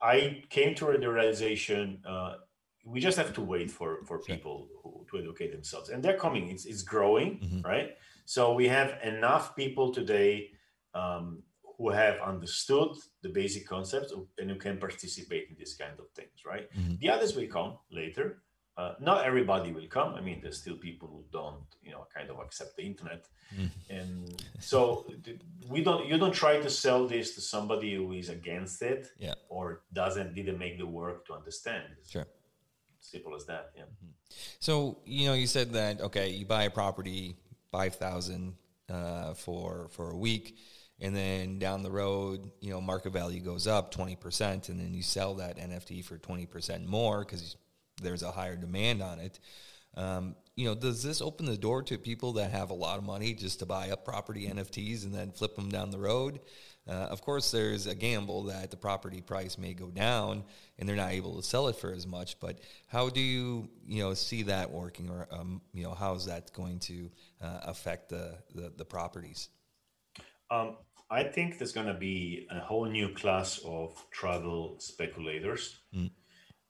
i 0.00 0.42
came 0.50 0.74
to 0.74 0.86
the 0.86 1.10
realization 1.10 2.02
uh, 2.06 2.34
we 2.84 3.00
just 3.00 3.16
have 3.16 3.32
to 3.32 3.40
wait 3.54 3.70
for 3.70 3.90
for 4.08 4.18
people 4.30 4.56
who, 4.82 4.90
to 5.10 5.18
educate 5.22 5.50
themselves 5.52 5.88
and 5.90 6.02
they're 6.02 6.18
coming 6.26 6.44
it's, 6.52 6.64
it's 6.66 6.82
growing 6.82 7.30
Mhm. 7.40 7.64
right 7.64 7.90
so 8.24 8.40
we 8.60 8.66
have 8.68 8.90
enough 9.02 9.44
people 9.56 9.86
today 10.00 10.50
um, 11.00 11.42
who 11.76 11.90
have 11.90 12.16
understood 12.32 12.90
the 13.22 13.28
basic 13.40 13.66
concepts 13.66 14.12
and 14.38 14.50
who 14.50 14.56
can 14.66 14.76
participate 14.78 15.44
in 15.50 15.56
these 15.60 15.74
kind 15.82 15.96
of 15.98 16.06
things 16.18 16.38
right 16.52 16.66
Mhm. 16.72 16.98
the 17.00 17.08
others 17.14 17.30
will 17.36 17.48
come 17.58 17.72
later 17.90 18.26
Uh, 18.76 18.94
not 19.10 19.18
everybody 19.30 19.70
will 19.76 19.88
come. 19.98 20.10
I 20.18 20.20
mean, 20.28 20.38
there's 20.42 20.58
still 20.64 20.78
people 20.88 21.08
who 21.14 21.22
don't, 21.38 21.68
you 21.86 21.92
know, 21.94 22.04
kind 22.16 22.28
of 22.32 22.36
accept 22.46 22.72
the 22.78 22.82
internet, 22.92 23.22
mm. 23.58 23.70
and 23.98 24.10
so 24.72 24.78
we 25.72 25.78
don't. 25.86 26.02
You 26.10 26.16
don't 26.22 26.34
try 26.44 26.54
to 26.66 26.70
sell 26.84 27.02
this 27.14 27.26
to 27.36 27.40
somebody 27.54 27.90
who 27.98 28.06
is 28.22 28.28
against 28.38 28.78
it, 28.92 29.02
yeah. 29.26 29.36
or 29.54 29.64
doesn't 30.00 30.30
didn't 30.38 30.58
make 30.64 30.76
the 30.82 30.88
work 31.00 31.18
to 31.26 31.32
understand. 31.40 31.86
Sure, 32.14 32.26
simple 33.04 33.34
as 33.34 33.46
that. 33.46 33.70
Yeah. 33.76 33.82
Mm-hmm. 33.82 34.10
So 34.60 34.98
you 35.04 35.26
know, 35.26 35.34
you 35.34 35.46
said 35.46 35.72
that 35.72 36.00
okay, 36.00 36.30
you 36.30 36.46
buy 36.46 36.64
a 36.64 36.70
property 36.70 37.36
five 37.70 37.96
thousand 37.96 38.54
uh, 38.88 39.34
for 39.34 39.88
for 39.92 40.10
a 40.10 40.16
week 40.16 40.56
and 41.00 41.14
then 41.14 41.58
down 41.58 41.82
the 41.82 41.90
road, 41.90 42.50
you 42.60 42.70
know, 42.70 42.80
market 42.80 43.12
value 43.12 43.40
goes 43.40 43.66
up 43.66 43.92
20%, 43.92 44.68
and 44.68 44.80
then 44.80 44.94
you 44.94 45.02
sell 45.02 45.34
that 45.34 45.58
NFT 45.58 46.04
for 46.04 46.18
20% 46.18 46.86
more 46.86 47.24
because 47.24 47.56
there's 48.00 48.22
a 48.22 48.30
higher 48.30 48.56
demand 48.56 49.02
on 49.02 49.18
it. 49.18 49.40
Um, 49.96 50.36
you 50.56 50.66
know, 50.66 50.74
does 50.74 51.02
this 51.02 51.20
open 51.20 51.46
the 51.46 51.56
door 51.56 51.82
to 51.84 51.98
people 51.98 52.34
that 52.34 52.52
have 52.52 52.70
a 52.70 52.74
lot 52.74 52.98
of 52.98 53.04
money 53.04 53.34
just 53.34 53.58
to 53.60 53.66
buy 53.66 53.90
up 53.90 54.04
property 54.04 54.48
NFTs 54.48 55.04
and 55.04 55.12
then 55.12 55.32
flip 55.32 55.56
them 55.56 55.68
down 55.68 55.90
the 55.90 55.98
road? 55.98 56.40
Uh, 56.86 56.92
of 56.92 57.22
course, 57.22 57.50
there's 57.50 57.86
a 57.86 57.94
gamble 57.94 58.44
that 58.44 58.70
the 58.70 58.76
property 58.76 59.20
price 59.20 59.56
may 59.56 59.72
go 59.72 59.86
down 59.86 60.44
and 60.78 60.88
they're 60.88 60.96
not 60.96 61.12
able 61.12 61.36
to 61.36 61.42
sell 61.42 61.68
it 61.68 61.76
for 61.76 61.92
as 61.92 62.06
much. 62.06 62.38
But 62.40 62.58
how 62.88 63.08
do 63.08 63.20
you, 63.20 63.68
you 63.86 64.02
know, 64.02 64.12
see 64.14 64.42
that 64.42 64.70
working, 64.70 65.08
or 65.08 65.26
um, 65.30 65.62
you 65.72 65.82
know, 65.82 65.94
how 65.94 66.14
is 66.14 66.26
that 66.26 66.52
going 66.52 66.78
to 66.80 67.10
uh, 67.40 67.60
affect 67.64 68.10
the, 68.10 68.36
the, 68.54 68.72
the 68.76 68.84
properties? 68.84 69.48
Um, 70.50 70.76
I 71.10 71.24
think 71.24 71.58
there's 71.58 71.72
going 71.72 71.86
to 71.86 71.94
be 71.94 72.46
a 72.50 72.60
whole 72.60 72.84
new 72.84 73.08
class 73.14 73.60
of 73.64 74.04
travel 74.10 74.76
speculators. 74.78 75.78
Mm 75.94 76.10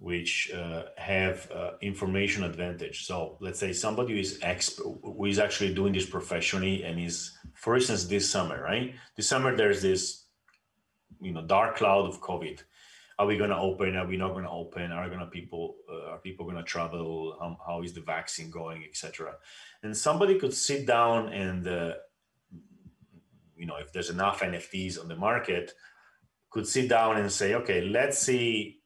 which 0.05 0.53
uh, 0.53 0.83
have 0.99 1.51
uh, 1.51 1.71
information 1.81 2.45
advantage. 2.45 3.07
So 3.07 3.39
let's 3.41 3.59
say 3.59 3.73
somebody 3.73 4.13
who 4.13 4.21
is 4.21 4.39
exp- 4.41 5.01
who 5.03 5.25
is 5.25 5.39
actually 5.39 5.73
doing 5.73 5.95
this 5.95 6.05
professionally 6.05 6.85
and 6.85 7.01
is, 7.01 7.33
for 7.55 7.75
instance, 7.75 8.05
this 8.05 8.29
summer, 8.29 8.63
right? 8.63 8.95
This 9.17 9.27
summer 9.27 9.57
there's 9.57 9.81
this, 9.81 10.27
you 11.23 11.33
know, 11.33 11.41
dark 11.41 11.77
cloud 11.77 12.05
of 12.05 12.21
COVID. 12.21 12.63
Are 13.19 13.25
we 13.25 13.39
going 13.39 13.49
to 13.49 13.57
open? 13.57 13.97
Are 13.97 14.07
we 14.07 14.19
not 14.19 14.33
going 14.33 14.45
to 14.45 14.51
open? 14.51 14.93
Are 14.93 15.09
going 15.09 15.21
to 15.21 15.27
people? 15.27 15.77
Uh, 15.91 16.11
are 16.11 16.19
people 16.19 16.45
going 16.45 16.59
to 16.59 16.71
travel? 16.75 17.39
Um, 17.41 17.57
how 17.67 17.83
is 17.83 17.95
the 17.95 18.03
vaccine 18.03 18.51
going, 18.51 18.85
etc. 18.85 19.37
And 19.83 19.97
somebody 19.97 20.39
could 20.39 20.53
sit 20.53 20.87
down 20.87 21.33
and, 21.33 21.67
uh, 21.67 21.95
you 23.57 23.65
know, 23.65 23.77
if 23.77 23.91
there's 23.91 24.11
enough 24.11 24.41
NFTs 24.41 25.01
on 25.01 25.09
the 25.09 25.17
market, 25.17 25.73
could 26.51 26.67
sit 26.67 26.91
down 26.91 27.17
and 27.17 27.33
say, 27.33 27.55
okay, 27.55 27.81
let's 27.81 28.19
see 28.19 28.83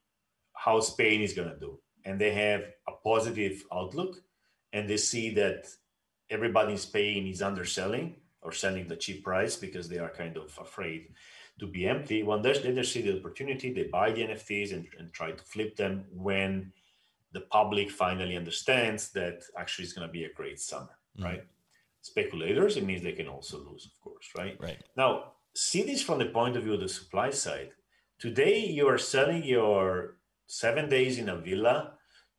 how 0.58 0.80
Spain 0.80 1.22
is 1.22 1.34
going 1.34 1.48
to 1.48 1.58
do. 1.58 1.78
And 2.04 2.20
they 2.20 2.32
have 2.32 2.62
a 2.88 2.92
positive 3.04 3.62
outlook 3.72 4.16
and 4.72 4.90
they 4.90 4.96
see 4.96 5.30
that 5.34 5.68
everybody 6.30 6.72
in 6.72 6.78
Spain 6.78 7.28
is 7.28 7.42
underselling 7.42 8.16
or 8.42 8.50
selling 8.52 8.88
the 8.88 8.96
cheap 8.96 9.22
price 9.22 9.54
because 9.56 9.88
they 9.88 9.98
are 9.98 10.10
kind 10.10 10.36
of 10.36 10.58
afraid 10.60 11.08
to 11.60 11.66
be 11.66 11.86
empty. 11.86 12.24
When 12.24 12.42
they, 12.42 12.58
they 12.58 12.82
see 12.82 13.02
the 13.02 13.18
opportunity, 13.18 13.72
they 13.72 13.84
buy 13.84 14.10
the 14.10 14.22
NFTs 14.22 14.72
and, 14.72 14.86
and 14.98 15.12
try 15.12 15.30
to 15.30 15.44
flip 15.44 15.76
them 15.76 16.04
when 16.12 16.72
the 17.32 17.42
public 17.42 17.90
finally 17.90 18.36
understands 18.36 19.10
that 19.10 19.44
actually 19.56 19.84
it's 19.84 19.92
going 19.92 20.08
to 20.08 20.12
be 20.12 20.24
a 20.24 20.32
great 20.32 20.58
summer, 20.58 20.98
mm-hmm. 21.16 21.24
right? 21.24 21.44
Speculators, 22.00 22.76
it 22.76 22.84
means 22.84 23.02
they 23.02 23.12
can 23.12 23.28
also 23.28 23.58
lose, 23.58 23.86
of 23.86 24.00
course, 24.00 24.28
right? 24.36 24.56
Right. 24.60 24.82
Now, 24.96 25.34
see 25.54 25.82
this 25.82 26.02
from 26.02 26.18
the 26.18 26.26
point 26.26 26.56
of 26.56 26.64
view 26.64 26.74
of 26.74 26.80
the 26.80 26.88
supply 26.88 27.30
side. 27.30 27.70
Today, 28.18 28.64
you 28.64 28.88
are 28.88 28.98
selling 28.98 29.44
your 29.44 30.17
seven 30.48 30.88
days 30.88 31.18
in 31.18 31.28
a 31.28 31.37
villa 31.37 31.92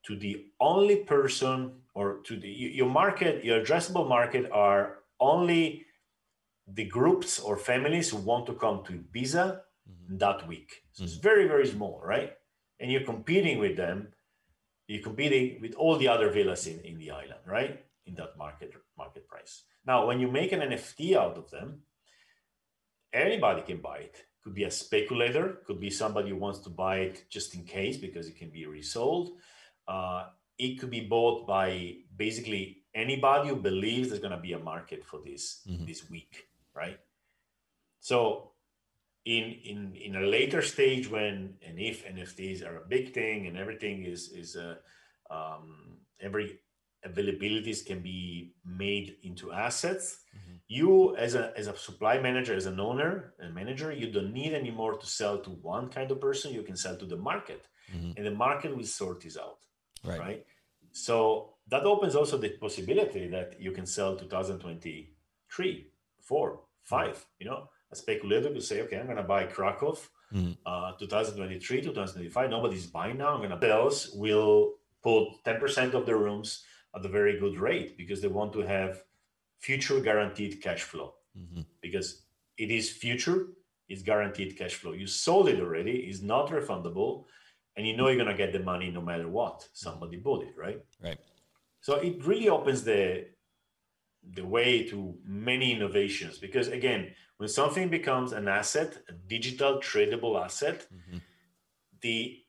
to 0.04 0.18
the 0.18 0.48
only 0.60 0.98
person 0.98 1.72
or 1.94 2.20
to 2.26 2.36
the 2.38 2.50
your 2.50 2.90
market 2.90 3.44
your 3.44 3.62
addressable 3.62 4.08
market 4.08 4.50
are 4.52 5.00
only 5.20 5.86
the 6.68 6.86
groups 6.86 7.40
or 7.40 7.58
families 7.58 8.10
who 8.10 8.18
want 8.18 8.46
to 8.46 8.54
come 8.54 8.84
to 8.84 8.94
ibiza 8.94 9.46
mm-hmm. 9.88 10.18
that 10.18 10.48
week. 10.48 10.84
So 10.92 11.04
mm-hmm. 11.04 11.06
it's 11.06 11.16
very 11.16 11.48
very 11.48 11.68
small 11.68 12.02
right? 12.04 12.34
And 12.80 12.92
you're 12.92 13.10
competing 13.14 13.60
with 13.60 13.76
them. 13.76 14.14
You're 14.88 15.04
competing 15.04 15.62
with 15.62 15.76
all 15.76 15.98
the 15.98 16.08
other 16.08 16.32
villas 16.32 16.66
in, 16.66 16.80
in 16.80 16.98
the 16.98 17.12
island 17.12 17.44
right? 17.46 17.86
In 18.06 18.16
that 18.16 18.38
market 18.38 18.74
market 18.98 19.28
price. 19.28 19.64
Now 19.86 20.08
when 20.08 20.20
you 20.20 20.28
make 20.28 20.52
an 20.52 20.62
nft 20.62 21.16
out 21.16 21.38
of 21.38 21.52
them 21.52 21.82
anybody 23.14 23.62
can 23.62 23.82
buy 23.82 23.98
it 23.98 24.24
could 24.44 24.54
be 24.54 24.64
a 24.64 24.72
speculator, 24.72 25.60
could 25.66 25.80
be 25.80 25.90
somebody 25.90 26.30
who 26.30 26.38
wants 26.38 26.60
to 26.60 26.70
buy 26.70 27.00
it 27.00 27.26
just 27.30 27.56
in 27.56 27.64
case 27.64 27.98
because 27.98 28.28
it 28.28 28.38
can 28.38 28.50
be 28.50 28.66
resold. 28.66 29.32
Uh, 29.88 30.28
it 30.58 30.80
could 30.80 30.90
be 30.90 31.02
bought 31.02 31.48
by 31.48 31.96
basically 32.16 32.84
anybody 32.94 33.50
who 33.50 33.56
believes 33.56 34.10
there's 34.10 34.22
going 34.22 34.36
to 34.36 34.38
be 34.38 34.54
a 34.54 34.60
market 34.60 35.06
for 35.06 35.20
this 35.26 35.62
mm-hmm. 35.68 35.86
this 35.86 36.10
week, 36.10 36.48
right? 36.76 37.00
So, 38.00 38.52
in 39.26 39.52
in 39.64 39.96
in 39.96 40.16
a 40.16 40.22
later 40.22 40.62
stage 40.62 41.10
when 41.10 41.56
and 41.66 41.78
if 41.78 42.06
NFTs 42.06 42.66
are 42.66 42.78
a 42.78 42.88
big 42.88 43.14
thing 43.14 43.48
and 43.48 43.58
everything 43.58 44.04
is 44.04 44.30
is 44.30 44.56
a 44.56 44.78
uh, 45.30 45.56
um, 45.58 45.98
every 46.22 46.60
availabilities 47.06 47.86
can 47.86 48.02
be 48.02 48.54
made 48.66 49.16
into 49.24 49.52
assets. 49.52 50.20
Mm-hmm. 50.36 50.56
You, 50.68 51.16
as 51.16 51.36
a 51.36 51.52
as 51.58 51.68
a 51.68 51.76
supply 51.76 52.20
manager, 52.20 52.54
as 52.54 52.66
an 52.66 52.80
owner 52.80 53.34
and 53.40 53.54
manager, 53.54 53.92
you 53.92 54.12
don't 54.12 54.34
need 54.34 54.54
anymore 54.54 54.98
to 54.98 55.06
sell 55.06 55.40
to 55.40 55.50
one 55.50 55.90
kind 55.90 56.12
of 56.12 56.22
person. 56.22 56.54
You 56.54 56.64
can 56.64 56.76
sell 56.76 56.96
to 56.98 57.06
the 57.06 57.18
market, 57.18 57.68
mm-hmm. 57.94 58.12
and 58.18 58.26
the 58.26 58.32
market 58.32 58.76
will 58.76 58.84
sort 58.84 59.22
this 59.22 59.38
out. 59.38 59.60
Right. 60.04 60.20
right. 60.20 60.46
So 60.92 61.54
that 61.68 61.84
opens 61.84 62.16
also 62.16 62.38
the 62.38 62.50
possibility 62.50 63.28
that 63.28 63.60
you 63.60 63.72
can 63.72 63.86
sell 63.86 64.16
2023, 64.16 65.88
four, 66.22 66.62
five. 66.84 67.26
You 67.40 67.48
know, 67.48 67.70
a 67.92 67.96
speculator 67.96 68.52
will 68.52 68.62
say, 68.62 68.82
okay, 68.82 68.98
I'm 68.98 69.06
going 69.06 69.18
to 69.18 69.24
buy 69.24 69.46
Krakow. 69.46 69.98
Mm-hmm. 70.34 70.52
Uh, 70.66 70.92
2023, 71.00 71.82
2025, 71.82 72.50
nobody's 72.50 72.86
buying 72.86 73.18
now. 73.18 73.34
I'm 73.34 73.42
gonna 73.42 73.60
sales 73.60 74.12
will 74.14 74.74
put 75.02 75.30
10% 75.44 75.94
of 75.94 76.06
the 76.06 76.16
rooms 76.16 76.64
at 76.96 77.06
a 77.06 77.10
very 77.10 77.40
good 77.40 77.60
rate 77.60 77.98
because 77.98 78.22
they 78.22 78.28
want 78.28 78.54
to 78.54 78.62
have 78.62 79.04
future 79.60 80.00
guaranteed 80.00 80.62
cash 80.62 80.84
flow. 80.84 81.14
Mm-hmm. 81.38 81.62
because 81.80 82.24
it 82.58 82.72
is 82.72 82.90
future 82.90 83.50
it's 83.88 84.02
guaranteed 84.02 84.58
cash 84.58 84.74
flow. 84.74 84.94
You 84.94 85.06
sold 85.06 85.48
it 85.48 85.60
already 85.60 85.98
it's 86.10 86.22
not 86.22 86.50
refundable 86.50 87.26
and 87.78 87.88
you 87.88 87.96
know 87.96 88.08
you're 88.08 88.24
going 88.24 88.36
to 88.36 88.44
get 88.46 88.52
the 88.52 88.60
money 88.60 88.90
no 88.90 89.02
matter 89.02 89.28
what. 89.28 89.68
Somebody 89.74 90.18
bought 90.18 90.44
it 90.44 90.56
right? 90.58 90.82
Right. 91.02 91.20
So 91.82 91.96
it 91.96 92.26
really 92.26 92.50
opens 92.50 92.84
the 92.84 93.28
the 94.34 94.46
way 94.46 94.84
to 94.84 95.16
many 95.24 95.72
innovations 95.72 96.40
because 96.40 96.68
again 96.68 97.14
when 97.38 97.48
something 97.48 97.88
becomes 97.90 98.34
an 98.34 98.48
asset 98.48 98.98
a 99.08 99.14
digital 99.14 99.78
tradable 99.78 100.44
asset 100.44 100.88
mm-hmm. 100.94 101.20
the 102.02 102.40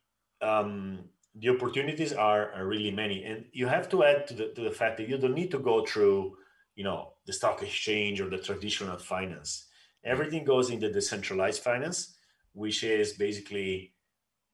um, 0.42 1.04
the 1.34 1.48
opportunities 1.48 2.12
are, 2.12 2.52
are 2.52 2.66
really 2.66 2.90
many 2.90 3.24
and 3.24 3.44
you 3.52 3.66
have 3.66 3.88
to 3.88 4.04
add 4.04 4.26
to 4.26 4.34
the, 4.34 4.48
to 4.54 4.62
the 4.62 4.70
fact 4.70 4.96
that 4.96 5.08
you 5.08 5.16
don't 5.16 5.34
need 5.34 5.50
to 5.50 5.58
go 5.58 5.84
through 5.84 6.36
you 6.74 6.84
know 6.84 7.12
the 7.26 7.32
stock 7.32 7.62
exchange 7.62 8.20
or 8.20 8.28
the 8.28 8.38
traditional 8.38 8.98
finance 8.98 9.66
everything 10.04 10.44
goes 10.44 10.70
in 10.70 10.80
the 10.80 10.90
decentralized 10.90 11.62
finance 11.62 12.16
which 12.52 12.82
is 12.82 13.12
basically 13.12 13.92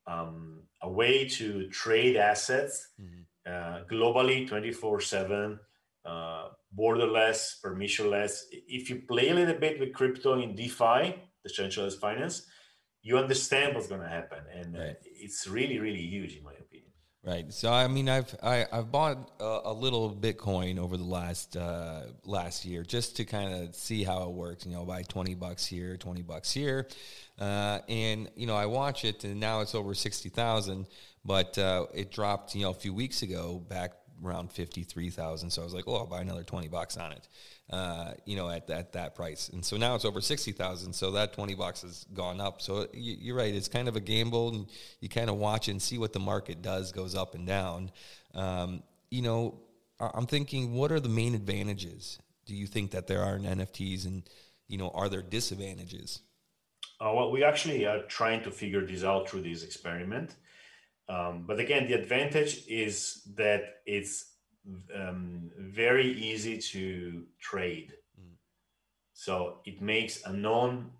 um, 0.06 0.62
a 0.82 0.90
way 0.90 1.26
to 1.26 1.68
trade 1.68 2.16
assets 2.16 2.88
mm-hmm. 3.00 3.22
uh, 3.50 3.84
globally 3.90 4.46
24 4.46 5.00
7 5.00 5.58
uh, 6.04 6.48
borderless 6.78 7.54
permissionless 7.64 8.42
if 8.50 8.90
you 8.90 9.02
play 9.08 9.30
a 9.30 9.34
little 9.34 9.58
bit 9.58 9.80
with 9.80 9.94
crypto 9.94 10.38
in 10.38 10.54
defi 10.54 11.14
decentralized 11.42 11.98
finance 11.98 12.46
you 13.02 13.16
understand 13.16 13.74
what's 13.74 13.86
going 13.86 14.00
to 14.00 14.08
happen 14.08 14.40
and 14.52 14.76
right. 14.76 14.96
it's 15.02 15.46
really 15.46 15.78
really 15.78 16.02
huge 16.02 16.36
in 16.36 16.42
my 16.42 16.52
Right. 17.26 17.52
So 17.52 17.72
I 17.72 17.88
mean, 17.88 18.08
I've 18.08 18.32
I, 18.40 18.54
have 18.54 18.68
i 18.70 18.76
have 18.76 18.92
bought 18.92 19.32
a, 19.40 19.60
a, 19.64 19.72
little 19.72 20.14
Bitcoin 20.14 20.78
over 20.78 20.96
the 20.96 21.02
last 21.02 21.56
uh, 21.56 22.02
last 22.24 22.64
year 22.64 22.84
just 22.84 23.16
to 23.16 23.24
kind 23.24 23.52
of 23.52 23.74
see 23.74 24.04
how 24.04 24.22
it 24.22 24.30
works. 24.30 24.64
You 24.64 24.70
know, 24.70 24.84
buy 24.84 25.02
twenty 25.02 25.34
bucks 25.34 25.66
here, 25.66 25.96
twenty 25.96 26.22
bucks 26.22 26.52
here, 26.52 26.86
uh, 27.40 27.80
and 27.88 28.30
you 28.36 28.46
know, 28.46 28.54
I 28.54 28.66
watch 28.66 29.04
it, 29.04 29.24
and 29.24 29.40
now 29.40 29.60
it's 29.60 29.74
over 29.74 29.92
sixty 29.92 30.28
thousand. 30.28 30.86
But 31.24 31.58
uh, 31.58 31.86
it 31.92 32.12
dropped, 32.12 32.54
you 32.54 32.62
know, 32.62 32.70
a 32.70 32.74
few 32.74 32.94
weeks 32.94 33.22
ago 33.22 33.60
back 33.68 33.94
around 34.24 34.52
fifty 34.52 34.82
three 34.82 35.10
thousand. 35.10 35.50
So 35.50 35.62
I 35.62 35.64
was 35.64 35.74
like, 35.74 35.84
oh, 35.86 35.96
I'll 35.96 36.06
buy 36.06 36.20
another 36.20 36.42
twenty 36.42 36.68
bucks 36.68 36.96
on 36.96 37.12
it 37.12 37.28
uh, 37.70 38.12
you 38.24 38.36
know, 38.36 38.48
at, 38.48 38.68
at 38.70 38.92
that 38.92 39.14
price. 39.14 39.48
And 39.48 39.64
so 39.64 39.76
now 39.76 39.94
it's 39.94 40.04
over 40.04 40.20
60,000. 40.20 40.92
So 40.92 41.10
that 41.12 41.32
20 41.32 41.54
bucks 41.54 41.82
has 41.82 42.06
gone 42.14 42.40
up. 42.40 42.62
So 42.62 42.86
you, 42.92 43.34
are 43.34 43.38
right. 43.38 43.54
It's 43.54 43.68
kind 43.68 43.88
of 43.88 43.96
a 43.96 44.00
gamble 44.00 44.50
and 44.50 44.66
you 45.00 45.08
kind 45.08 45.28
of 45.28 45.36
watch 45.36 45.68
and 45.68 45.82
see 45.82 45.98
what 45.98 46.12
the 46.12 46.20
market 46.20 46.62
does, 46.62 46.92
goes 46.92 47.14
up 47.14 47.34
and 47.34 47.46
down. 47.46 47.90
Um, 48.34 48.82
you 49.10 49.22
know, 49.22 49.58
I'm 49.98 50.26
thinking, 50.26 50.74
what 50.74 50.92
are 50.92 51.00
the 51.00 51.08
main 51.08 51.34
advantages? 51.34 52.18
Do 52.44 52.54
you 52.54 52.66
think 52.66 52.92
that 52.92 53.06
there 53.06 53.22
are 53.22 53.36
in 53.36 53.42
NFTs 53.42 54.06
and, 54.06 54.22
you 54.68 54.78
know, 54.78 54.90
are 54.90 55.08
there 55.08 55.22
disadvantages? 55.22 56.20
Uh, 57.00 57.12
well, 57.14 57.30
we 57.32 57.42
actually 57.42 57.84
are 57.84 58.02
trying 58.02 58.42
to 58.44 58.50
figure 58.50 58.84
this 58.86 59.02
out 59.02 59.28
through 59.28 59.42
this 59.42 59.64
experiment. 59.64 60.36
Um, 61.08 61.44
but 61.46 61.60
again, 61.60 61.86
the 61.86 61.94
advantage 61.94 62.66
is 62.68 63.22
that 63.36 63.76
it's 63.86 64.32
um, 64.94 65.50
very 65.58 66.12
easy 66.12 66.58
to 66.58 67.24
trade. 67.40 67.92
Mm. 68.20 68.34
So 69.12 69.60
it 69.64 69.80
makes 69.80 70.24
a 70.24 70.32
non 70.32 70.90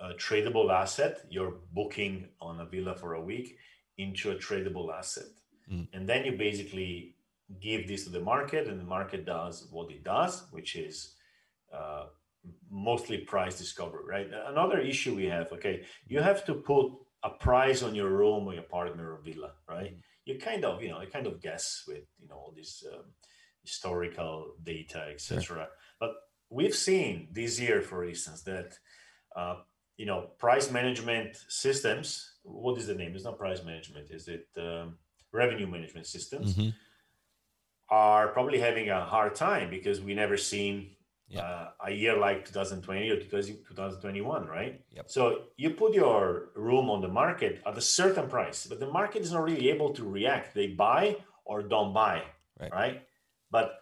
uh, 0.00 0.12
tradable 0.18 0.70
asset, 0.72 1.24
you're 1.30 1.54
booking 1.72 2.28
on 2.40 2.60
a 2.60 2.66
villa 2.66 2.94
for 2.94 3.14
a 3.14 3.20
week, 3.20 3.56
into 3.98 4.30
a 4.30 4.34
tradable 4.36 4.92
asset. 4.92 5.26
Mm. 5.72 5.88
And 5.92 6.08
then 6.08 6.24
you 6.24 6.32
basically 6.32 7.16
give 7.60 7.88
this 7.88 8.04
to 8.04 8.10
the 8.10 8.20
market, 8.20 8.68
and 8.68 8.78
the 8.78 8.84
market 8.84 9.24
does 9.24 9.66
what 9.70 9.90
it 9.90 10.04
does, 10.04 10.44
which 10.50 10.76
is 10.76 11.14
uh, 11.72 12.06
mostly 12.70 13.18
price 13.18 13.58
discovery, 13.58 14.04
right? 14.08 14.28
Another 14.46 14.78
issue 14.78 15.14
we 15.14 15.26
have, 15.26 15.50
okay, 15.52 15.84
you 16.06 16.20
have 16.20 16.44
to 16.44 16.54
put 16.54 16.92
a 17.22 17.30
price 17.30 17.82
on 17.82 17.94
your 17.94 18.10
room 18.10 18.46
or 18.46 18.54
your 18.54 18.62
apartment 18.62 19.00
or 19.00 19.18
villa, 19.24 19.52
right? 19.68 19.94
Mm. 19.94 20.00
You 20.24 20.38
kind 20.38 20.64
of, 20.64 20.82
you 20.82 20.90
know, 20.90 21.00
you 21.00 21.08
kind 21.08 21.26
of 21.26 21.40
guess 21.40 21.84
with, 21.86 22.04
you 22.18 22.28
know, 22.28 22.34
all 22.34 22.52
this 22.56 22.84
um, 22.92 23.04
historical 23.62 24.54
data, 24.62 25.06
etc. 25.10 25.42
Sure. 25.42 25.66
But 26.00 26.14
we've 26.50 26.74
seen 26.74 27.28
this 27.32 27.60
year, 27.60 27.82
for 27.82 28.04
instance, 28.04 28.42
that 28.42 28.78
uh, 29.34 29.56
you 29.96 30.06
know 30.06 30.30
price 30.38 30.70
management 30.70 31.36
systems. 31.48 32.32
What 32.42 32.78
is 32.78 32.86
the 32.86 32.94
name? 32.94 33.12
It's 33.14 33.24
not 33.24 33.38
price 33.38 33.62
management. 33.64 34.10
Is 34.10 34.28
it 34.28 34.46
um, 34.56 34.98
revenue 35.32 35.66
management 35.66 36.06
systems? 36.06 36.54
Mm-hmm. 36.54 36.70
Are 37.88 38.28
probably 38.28 38.58
having 38.58 38.90
a 38.90 39.04
hard 39.04 39.36
time 39.36 39.70
because 39.70 40.00
we 40.00 40.12
never 40.14 40.36
seen 40.36 40.90
uh, 41.34 41.68
a 41.84 41.90
year 41.90 42.16
like 42.16 42.44
2020 42.44 43.10
or 43.10 43.16
2021, 43.16 44.46
right? 44.46 44.80
Yep. 44.92 45.10
So 45.10 45.42
you 45.56 45.70
put 45.70 45.94
your 45.94 46.50
room 46.54 46.88
on 46.88 47.00
the 47.00 47.08
market 47.08 47.62
at 47.66 47.76
a 47.76 47.80
certain 47.80 48.28
price, 48.28 48.66
but 48.66 48.78
the 48.78 48.86
market 48.86 49.22
is 49.22 49.32
not 49.32 49.42
really 49.42 49.68
able 49.70 49.92
to 49.94 50.04
react. 50.04 50.54
They 50.54 50.68
buy 50.68 51.16
or 51.44 51.62
don't 51.62 51.92
buy, 51.92 52.22
right? 52.60 52.72
right? 52.72 53.02
But 53.50 53.80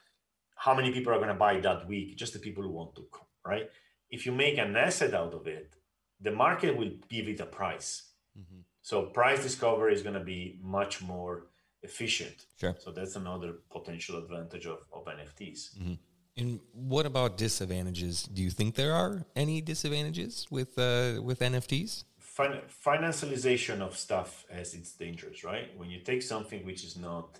how 0.56 0.74
many 0.74 0.90
people 0.92 1.12
are 1.12 1.18
going 1.18 1.28
to 1.28 1.34
buy 1.34 1.60
that 1.60 1.86
week? 1.86 2.16
Just 2.16 2.32
the 2.32 2.38
people 2.38 2.62
who 2.62 2.70
want 2.70 2.94
to, 2.96 3.06
right? 3.44 3.68
If 4.10 4.24
you 4.24 4.32
make 4.32 4.58
an 4.58 4.76
asset 4.76 5.12
out 5.12 5.34
of 5.34 5.46
it, 5.46 5.74
the 6.20 6.30
market 6.30 6.76
will 6.76 6.92
give 7.08 7.28
it 7.28 7.40
a 7.40 7.46
price. 7.46 8.10
Mm-hmm. 8.38 8.60
So 8.80 9.06
price 9.06 9.42
discovery 9.42 9.92
is 9.94 10.02
going 10.02 10.14
to 10.14 10.24
be 10.24 10.58
much 10.62 11.02
more 11.02 11.46
efficient. 11.82 12.46
Sure. 12.58 12.74
So 12.78 12.90
that's 12.90 13.16
another 13.16 13.56
potential 13.70 14.18
advantage 14.18 14.66
of, 14.66 14.78
of 14.92 15.04
NFTs. 15.04 15.78
Mm-hmm. 15.78 15.94
And 16.36 16.60
what 16.72 17.06
about 17.06 17.36
disadvantages? 17.36 18.24
Do 18.24 18.42
you 18.42 18.50
think 18.50 18.74
there 18.74 18.92
are 18.92 19.24
any 19.36 19.60
disadvantages 19.60 20.46
with 20.50 20.78
uh, 20.78 21.22
with 21.22 21.38
NFTs? 21.40 22.04
Fin- 22.18 22.62
financialization 22.84 23.80
of 23.80 23.96
stuff 23.96 24.44
has 24.50 24.74
its 24.74 24.92
dangers, 24.92 25.44
right? 25.44 25.70
When 25.76 25.90
you 25.90 26.00
take 26.00 26.22
something 26.22 26.66
which 26.66 26.82
is 26.82 26.96
not 26.96 27.38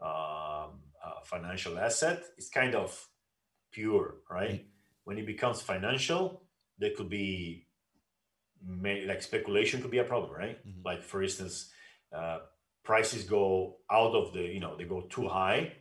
um, 0.00 0.78
a 1.02 1.24
financial 1.24 1.78
asset, 1.78 2.22
it's 2.36 2.48
kind 2.48 2.76
of 2.76 3.08
pure, 3.72 4.16
right? 4.30 4.60
Mm-hmm. 4.60 5.02
When 5.04 5.18
it 5.18 5.26
becomes 5.26 5.60
financial, 5.60 6.42
there 6.78 6.90
could 6.96 7.08
be 7.08 7.66
may, 8.64 9.04
like 9.04 9.22
speculation 9.22 9.82
could 9.82 9.90
be 9.90 9.98
a 9.98 10.04
problem, 10.04 10.32
right? 10.32 10.58
Mm-hmm. 10.64 10.82
Like 10.84 11.02
for 11.02 11.22
instance, 11.22 11.72
uh, 12.14 12.38
prices 12.84 13.24
go 13.24 13.78
out 13.90 14.14
of 14.14 14.32
the 14.32 14.42
you 14.42 14.60
know 14.60 14.76
they 14.76 14.84
go 14.84 15.02
too 15.10 15.26
high, 15.28 15.72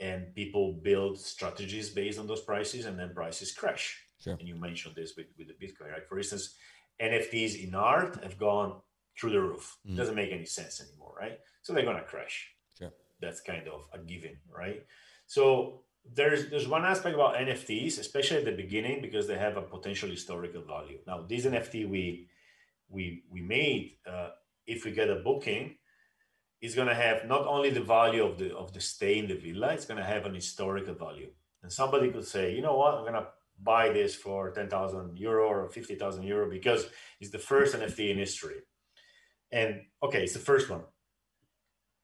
and 0.00 0.34
people 0.34 0.80
build 0.82 1.18
strategies 1.18 1.90
based 1.90 2.18
on 2.18 2.26
those 2.26 2.40
prices, 2.40 2.86
and 2.86 2.98
then 2.98 3.12
prices 3.14 3.52
crash. 3.52 4.02
Sure. 4.18 4.36
And 4.38 4.48
you 4.48 4.56
mentioned 4.56 4.94
this 4.96 5.14
with 5.16 5.26
with 5.38 5.48
the 5.48 5.54
Bitcoin, 5.54 5.92
right? 5.92 6.08
For 6.08 6.18
instance, 6.18 6.56
NFTs 7.00 7.62
in 7.66 7.74
art 7.74 8.22
have 8.22 8.38
gone 8.38 8.80
through 9.18 9.30
the 9.30 9.40
roof. 9.40 9.78
Mm-hmm. 9.86 9.96
Doesn't 9.96 10.14
make 10.14 10.32
any 10.32 10.46
sense 10.46 10.80
anymore, 10.80 11.14
right? 11.18 11.38
So 11.62 11.72
they're 11.72 11.84
gonna 11.84 12.02
crash. 12.02 12.50
Sure. 12.78 12.92
That's 13.20 13.40
kind 13.40 13.68
of 13.68 13.86
a 13.92 13.98
given, 13.98 14.38
right? 14.54 14.84
So 15.26 15.82
there's 16.04 16.50
there's 16.50 16.68
one 16.68 16.84
aspect 16.84 17.14
about 17.14 17.36
NFTs, 17.36 17.98
especially 17.98 18.38
at 18.38 18.44
the 18.44 18.52
beginning, 18.52 19.02
because 19.02 19.26
they 19.26 19.38
have 19.38 19.56
a 19.56 19.62
potential 19.62 20.08
historical 20.08 20.62
value. 20.62 20.98
Now, 21.06 21.22
this 21.28 21.44
NFT 21.46 21.88
we 21.88 22.28
we 22.88 23.22
we 23.30 23.40
made, 23.40 23.96
uh, 24.06 24.30
if 24.66 24.84
we 24.84 24.92
get 24.92 25.10
a 25.10 25.16
booking, 25.16 25.76
is 26.60 26.74
going 26.74 26.88
to 26.88 26.94
have 26.94 27.26
not 27.26 27.46
only 27.46 27.70
the 27.70 27.80
value 27.80 28.24
of 28.24 28.38
the 28.38 28.54
of 28.56 28.72
the 28.72 28.80
stay 28.80 29.18
in 29.18 29.28
the 29.28 29.34
villa, 29.34 29.72
it's 29.72 29.86
going 29.86 29.98
to 29.98 30.04
have 30.04 30.26
an 30.26 30.34
historical 30.34 30.94
value. 30.94 31.30
And 31.62 31.72
somebody 31.72 32.10
could 32.10 32.26
say, 32.26 32.54
you 32.54 32.62
know 32.62 32.76
what, 32.76 32.94
I'm 32.94 33.02
going 33.02 33.14
to 33.14 33.28
buy 33.62 33.90
this 33.90 34.14
for 34.14 34.50
ten 34.50 34.68
thousand 34.68 35.18
euro 35.18 35.46
or 35.48 35.68
fifty 35.68 35.94
thousand 35.94 36.24
euro 36.24 36.48
because 36.50 36.86
it's 37.20 37.30
the 37.30 37.38
first 37.38 37.74
NFT 37.74 38.10
in 38.10 38.18
history. 38.18 38.60
And 39.52 39.82
okay, 40.02 40.22
it's 40.22 40.34
the 40.34 40.38
first 40.38 40.70
one 40.70 40.82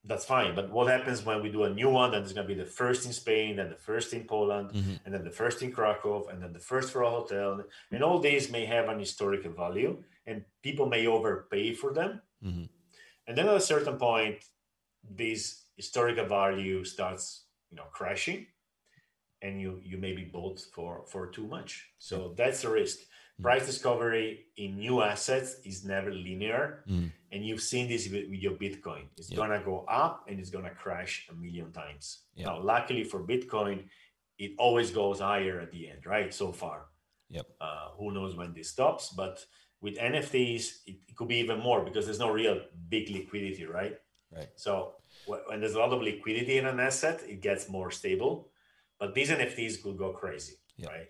that's 0.06 0.24
fine. 0.24 0.54
But 0.54 0.70
what 0.70 0.86
happens 0.86 1.24
when 1.24 1.42
we 1.42 1.50
do 1.50 1.64
a 1.64 1.70
new 1.70 1.90
one? 1.90 2.12
Then 2.12 2.22
it's 2.22 2.32
going 2.32 2.46
to 2.46 2.54
be 2.54 2.58
the 2.58 2.68
first 2.68 3.06
in 3.06 3.12
Spain, 3.12 3.56
then 3.56 3.68
the 3.68 3.76
first 3.76 4.12
in 4.12 4.24
Poland, 4.24 4.70
mm-hmm. 4.70 4.94
and 5.04 5.12
then 5.12 5.24
the 5.24 5.30
first 5.30 5.62
in 5.62 5.72
Krakow, 5.72 6.28
and 6.28 6.42
then 6.42 6.52
the 6.52 6.60
first 6.60 6.92
for 6.92 7.02
a 7.02 7.10
hotel. 7.10 7.62
And 7.90 8.02
all 8.02 8.20
these 8.20 8.50
may 8.50 8.66
have 8.66 8.88
an 8.88 8.98
historical 8.98 9.52
value, 9.52 10.02
and 10.26 10.44
people 10.62 10.86
may 10.86 11.06
overpay 11.06 11.74
for 11.74 11.92
them. 11.92 12.20
Mm-hmm. 12.44 12.64
And 13.26 13.36
then 13.36 13.48
at 13.48 13.56
a 13.56 13.60
certain 13.60 13.96
point, 13.96 14.44
this 15.08 15.64
historical 15.76 16.26
value 16.26 16.84
starts, 16.84 17.44
you 17.70 17.76
know, 17.76 17.86
crashing, 17.92 18.46
and 19.42 19.60
you 19.60 19.80
you 19.82 19.98
may 19.98 20.12
be 20.12 20.24
bought 20.24 20.60
for 20.60 21.04
for 21.06 21.26
too 21.26 21.46
much. 21.46 21.90
So 21.98 22.34
that's 22.36 22.64
a 22.64 22.70
risk. 22.70 22.98
Mm. 23.38 23.42
price 23.42 23.66
discovery 23.66 24.46
in 24.56 24.78
new 24.78 25.02
assets 25.02 25.56
is 25.64 25.84
never 25.84 26.10
linear 26.10 26.82
mm. 26.88 27.10
and 27.32 27.44
you've 27.44 27.60
seen 27.60 27.86
this 27.86 28.08
with, 28.08 28.30
with 28.30 28.40
your 28.40 28.52
bitcoin 28.52 29.02
it's 29.18 29.30
yep. 29.30 29.36
gonna 29.36 29.60
go 29.62 29.84
up 29.88 30.24
and 30.26 30.40
it's 30.40 30.48
gonna 30.48 30.70
crash 30.70 31.28
a 31.30 31.34
million 31.34 31.70
times 31.70 32.20
yep. 32.34 32.46
now 32.46 32.58
luckily 32.58 33.04
for 33.04 33.20
bitcoin 33.20 33.84
it 34.38 34.52
always 34.58 34.90
goes 34.90 35.20
higher 35.20 35.60
at 35.60 35.70
the 35.70 35.86
end 35.90 36.06
right 36.06 36.32
so 36.32 36.50
far 36.50 36.86
yep 37.28 37.46
uh, 37.60 37.88
who 37.98 38.10
knows 38.10 38.34
when 38.36 38.54
this 38.54 38.70
stops 38.70 39.10
but 39.10 39.44
with 39.86 39.96
nfts 40.12 40.64
it, 40.90 40.96
it 41.08 41.14
could 41.16 41.28
be 41.28 41.38
even 41.44 41.58
more 41.68 41.80
because 41.86 42.04
there's 42.06 42.24
no 42.26 42.32
real 42.42 42.56
big 42.94 43.08
liquidity 43.18 43.64
right 43.78 43.96
right 44.36 44.50
so 44.56 44.72
when 45.26 45.60
there's 45.60 45.76
a 45.78 45.78
lot 45.78 45.92
of 45.92 46.02
liquidity 46.02 46.58
in 46.58 46.66
an 46.66 46.80
asset 46.80 47.18
it 47.34 47.40
gets 47.40 47.68
more 47.76 47.90
stable 48.00 48.32
but 49.00 49.14
these 49.14 49.30
nfts 49.30 49.82
could 49.82 49.96
go 49.96 50.10
crazy 50.22 50.56
yep. 50.76 50.90
right 50.90 51.08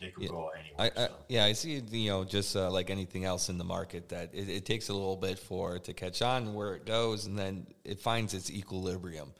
they, 0.00 0.10
could 0.10 0.24
yeah. 0.24 0.30
go 0.30 0.50
anywhere. 0.58 0.74
I, 0.78 0.86
I, 0.86 1.06
so. 1.06 1.14
Yeah, 1.28 1.44
I 1.44 1.52
see. 1.52 1.80
You 1.90 2.10
know, 2.10 2.24
just 2.24 2.56
uh, 2.56 2.70
like 2.70 2.90
anything 2.90 3.24
else 3.24 3.48
in 3.48 3.56
the 3.56 3.64
market, 3.64 4.08
that 4.08 4.30
it, 4.32 4.48
it, 4.48 4.66
takes 4.66 4.88
a 4.88 4.92
little 4.92 5.16
bit 5.16 5.38
for 5.38 5.76
it 5.76 5.84
to 5.84 5.92
catch 5.92 6.22
on 6.22 6.54
where 6.54 6.74
it 6.74 6.86
goes, 6.86 7.26
and 7.26 7.38
then 7.38 7.68
it 7.84 8.00
finds 8.00 8.34
its 8.34 8.50
equilibrium. 8.50 9.32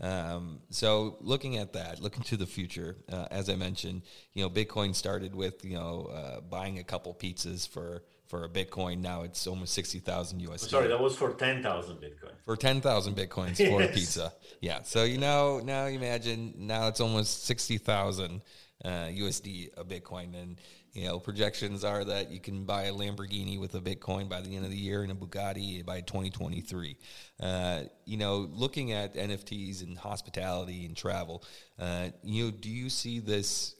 Um, 0.00 0.60
so, 0.70 1.16
looking 1.20 1.56
at 1.56 1.72
that, 1.74 2.00
looking 2.00 2.24
to 2.24 2.36
the 2.36 2.46
future, 2.46 2.96
uh, 3.12 3.26
as 3.30 3.48
I 3.48 3.54
mentioned, 3.54 4.02
you 4.32 4.42
know, 4.42 4.50
Bitcoin 4.50 4.94
started 4.94 5.34
with 5.34 5.64
you 5.64 5.76
know 5.76 6.10
uh, 6.12 6.40
buying 6.40 6.78
a 6.78 6.84
couple 6.84 7.14
pizzas 7.14 7.68
for 7.68 8.02
for 8.26 8.44
a 8.44 8.48
Bitcoin. 8.48 8.98
Now 8.98 9.22
it's 9.22 9.46
almost 9.46 9.72
sixty 9.72 10.00
thousand 10.00 10.40
USD. 10.40 10.68
Sorry, 10.70 10.88
that 10.88 11.00
was 11.00 11.14
for 11.14 11.32
ten 11.34 11.62
thousand 11.62 11.96
Bitcoin. 11.96 12.32
For 12.44 12.56
ten 12.56 12.80
thousand 12.80 13.16
Bitcoins 13.16 13.56
for 13.56 13.62
yes. 13.80 13.90
a 13.90 13.92
pizza. 13.92 14.32
Yeah. 14.60 14.82
So 14.82 15.04
you 15.04 15.18
know 15.18 15.60
now 15.60 15.86
imagine 15.86 16.54
now 16.56 16.88
it's 16.88 17.00
almost 17.00 17.44
sixty 17.44 17.78
thousand 17.78 18.42
uh, 18.84 19.06
USD 19.06 19.70
a 19.76 19.84
Bitcoin. 19.84 20.34
And, 20.34 20.60
you 20.94 21.06
know, 21.06 21.18
projections 21.18 21.84
are 21.84 22.04
that 22.04 22.30
you 22.30 22.40
can 22.40 22.64
buy 22.64 22.84
a 22.84 22.92
Lamborghini 22.92 23.58
with 23.58 23.74
a 23.74 23.80
Bitcoin 23.80 24.28
by 24.28 24.40
the 24.40 24.54
end 24.54 24.64
of 24.64 24.70
the 24.70 24.76
year 24.76 25.02
and 25.02 25.10
a 25.10 25.14
Bugatti 25.14 25.84
by 25.84 26.00
2023. 26.00 26.96
Uh, 27.40 27.82
you 28.04 28.16
know, 28.16 28.48
looking 28.52 28.92
at 28.92 29.14
NFTs 29.14 29.82
and 29.82 29.98
hospitality 29.98 30.86
and 30.86 30.96
travel, 30.96 31.42
uh, 31.78 32.08
you 32.22 32.44
know, 32.44 32.50
do 32.52 32.70
you 32.70 32.88
see 32.88 33.18
this 33.18 33.74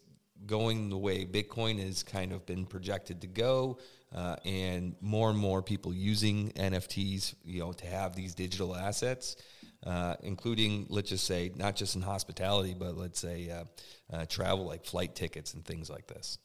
going 0.44 0.90
the 0.90 0.98
way 0.98 1.24
Bitcoin 1.24 1.80
has 1.82 2.02
kind 2.02 2.32
of 2.32 2.44
been 2.46 2.66
projected 2.66 3.20
to 3.20 3.28
go? 3.28 3.78
Uh, 4.14 4.36
and 4.44 4.94
more 5.00 5.30
and 5.30 5.38
more 5.38 5.60
people 5.60 5.92
using 5.92 6.50
NFTs, 6.52 7.34
you 7.44 7.60
know, 7.60 7.72
to 7.72 7.86
have 7.86 8.14
these 8.14 8.34
digital 8.34 8.76
assets 8.76 9.36
uh, 9.86 10.14
including, 10.22 10.86
let's 10.88 11.10
just 11.10 11.24
say, 11.24 11.52
not 11.56 11.76
just 11.76 11.94
in 11.94 12.02
hospitality, 12.02 12.74
but 12.78 12.96
let's 12.96 13.20
say 13.20 13.50
uh, 13.50 14.16
uh, 14.16 14.24
travel, 14.26 14.66
like 14.66 14.84
flight 14.84 15.14
tickets 15.14 15.54
and 15.54 15.64
things 15.64 15.90
like 15.90 16.06
this? 16.06 16.38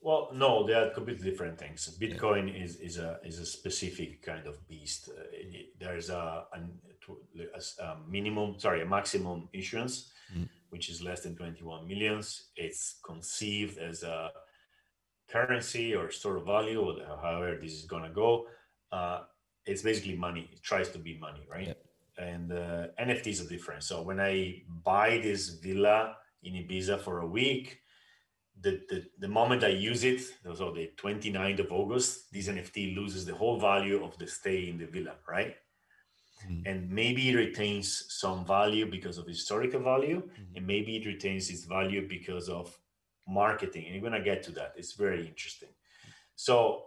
Well, 0.00 0.30
no, 0.32 0.66
they 0.66 0.74
are 0.74 0.90
completely 0.90 1.30
different 1.30 1.58
things. 1.58 1.96
Bitcoin 2.00 2.48
yeah. 2.48 2.64
is, 2.64 2.76
is 2.76 2.96
a 2.98 3.18
is 3.22 3.38
a 3.38 3.44
specific 3.44 4.22
kind 4.22 4.46
of 4.46 4.66
beast. 4.66 5.10
Uh, 5.10 5.22
there's 5.78 6.08
a, 6.08 6.44
a, 6.54 7.82
a, 7.82 7.96
minimum, 8.08 8.58
sorry, 8.58 8.80
a 8.80 8.86
maximum 8.86 9.48
issuance, 9.52 10.10
mm. 10.34 10.48
which 10.70 10.88
is 10.88 11.02
less 11.02 11.20
than 11.20 11.36
21 11.36 11.86
millions. 11.86 12.48
It's 12.56 12.96
conceived 13.04 13.78
as 13.78 14.02
a 14.02 14.30
currency 15.28 15.94
or 15.94 16.10
store 16.10 16.36
of 16.36 16.46
value, 16.46 16.80
or 16.80 17.18
however 17.20 17.58
this 17.60 17.72
is 17.72 17.84
going 17.84 18.04
to 18.04 18.10
go. 18.10 18.46
Uh, 18.90 19.20
it's 19.66 19.82
basically 19.82 20.16
money. 20.16 20.48
It 20.50 20.62
tries 20.62 20.88
to 20.90 20.98
be 20.98 21.18
money, 21.18 21.46
right? 21.50 21.68
Yep 21.68 21.84
and 22.20 22.52
uh, 22.52 22.86
NFTs 23.00 23.44
are 23.44 23.48
different. 23.48 23.82
So 23.82 24.02
when 24.02 24.20
I 24.20 24.62
buy 24.84 25.20
this 25.22 25.48
villa 25.48 26.16
in 26.42 26.54
Ibiza 26.54 27.00
for 27.00 27.20
a 27.20 27.26
week, 27.26 27.80
the, 28.62 28.82
the, 28.88 29.06
the 29.18 29.28
moment 29.28 29.64
I 29.64 29.68
use 29.68 30.04
it, 30.04 30.20
so 30.54 30.72
the 30.72 30.90
29th 30.96 31.60
of 31.60 31.72
August, 31.72 32.32
this 32.32 32.48
NFT 32.48 32.94
loses 32.94 33.24
the 33.24 33.34
whole 33.34 33.58
value 33.58 34.04
of 34.04 34.18
the 34.18 34.26
stay 34.26 34.68
in 34.68 34.78
the 34.78 34.86
villa, 34.86 35.14
right? 35.28 35.56
mm. 36.48 36.62
and 36.66 36.90
maybe 36.90 37.30
it 37.30 37.34
retains 37.34 38.06
some 38.08 38.44
value 38.44 38.90
because 38.90 39.18
of 39.18 39.26
historical 39.26 39.80
value, 39.80 40.22
mm. 40.22 40.56
and 40.56 40.66
maybe 40.66 40.96
it 40.96 41.06
retains 41.06 41.50
its 41.50 41.64
value 41.64 42.06
because 42.06 42.48
of 42.48 42.76
marketing. 43.28 43.84
And 43.86 43.94
you're 43.94 44.02
gonna 44.02 44.24
get 44.24 44.42
to 44.44 44.52
that. 44.52 44.74
It's 44.76 44.92
very 44.92 45.26
interesting. 45.26 45.68
So 46.36 46.84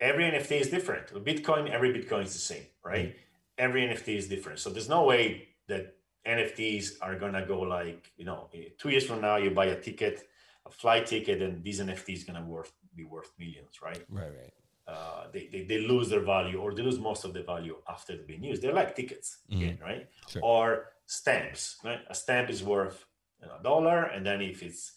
every 0.00 0.24
NFT 0.24 0.60
is 0.60 0.68
different. 0.68 1.08
Bitcoin, 1.24 1.70
every 1.70 1.92
Bitcoin 1.92 2.24
is 2.24 2.32
the 2.32 2.38
same, 2.38 2.66
right? 2.84 3.08
Mm. 3.08 3.14
Every 3.58 3.82
NFT 3.82 4.16
is 4.16 4.28
different. 4.28 4.58
So 4.58 4.70
there's 4.70 4.88
no 4.88 5.04
way 5.04 5.48
that 5.68 5.94
NFTs 6.26 6.94
are 7.00 7.18
gonna 7.18 7.46
go 7.46 7.60
like 7.60 8.12
you 8.16 8.24
know 8.24 8.48
two 8.78 8.90
years 8.90 9.06
from 9.06 9.20
now 9.20 9.36
you 9.36 9.50
buy 9.50 9.66
a 9.66 9.80
ticket, 9.80 10.28
a 10.70 10.72
flight 10.82 11.06
ticket, 11.06 11.42
and 11.42 11.62
these 11.66 11.80
NFTs 11.80 12.26
gonna 12.26 12.44
worth 12.44 12.72
be 12.94 13.04
worth 13.04 13.30
millions, 13.38 13.74
right? 13.82 14.02
Right, 14.08 14.32
right. 14.40 14.52
Uh, 14.86 15.24
they, 15.32 15.48
they, 15.52 15.62
they 15.70 15.78
lose 15.92 16.08
their 16.08 16.24
value 16.24 16.58
or 16.60 16.74
they 16.74 16.82
lose 16.82 16.98
most 16.98 17.24
of 17.24 17.32
the 17.32 17.42
value 17.42 17.76
after 17.88 18.16
they've 18.16 18.26
been 18.26 18.42
used. 18.42 18.60
They're 18.60 18.72
like 18.82 18.96
tickets 18.96 19.38
mm-hmm. 19.48 19.62
again, 19.62 19.78
right? 19.80 20.08
Sure. 20.28 20.42
Or 20.42 20.86
stamps. 21.06 21.76
Right? 21.84 22.00
A 22.08 22.14
stamp 22.14 22.50
is 22.50 22.64
worth 22.64 23.04
a 23.42 23.62
dollar, 23.62 24.04
and 24.04 24.26
then 24.26 24.40
if 24.40 24.62
it's 24.62 24.92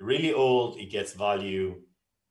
really 0.00 0.32
old, 0.32 0.78
it 0.78 0.90
gets 0.90 1.12
value 1.12 1.80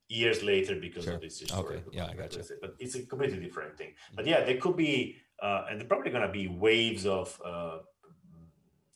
years 0.08 0.42
later 0.42 0.76
because 0.76 1.04
sure. 1.04 1.14
of 1.14 1.22
its 1.22 1.40
history. 1.40 1.58
Okay. 1.58 1.80
Yeah, 1.92 2.06
I 2.06 2.14
got 2.14 2.34
you. 2.34 2.42
But 2.60 2.74
it's 2.78 2.94
a 2.94 3.02
completely 3.06 3.40
different 3.40 3.76
thing. 3.78 3.90
Mm-hmm. 3.90 4.16
But 4.16 4.26
yeah, 4.26 4.44
there 4.44 4.58
could 4.58 4.76
be, 4.76 5.16
uh, 5.42 5.64
and 5.68 5.80
they're 5.80 5.88
probably 5.88 6.10
going 6.10 6.26
to 6.26 6.32
be 6.32 6.48
waves 6.48 7.06
of 7.06 7.40
uh, 7.44 7.78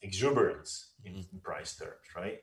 exuberance 0.02 0.90
mm-hmm. 1.06 1.20
in 1.32 1.40
price 1.40 1.76
terms, 1.76 2.06
right? 2.14 2.38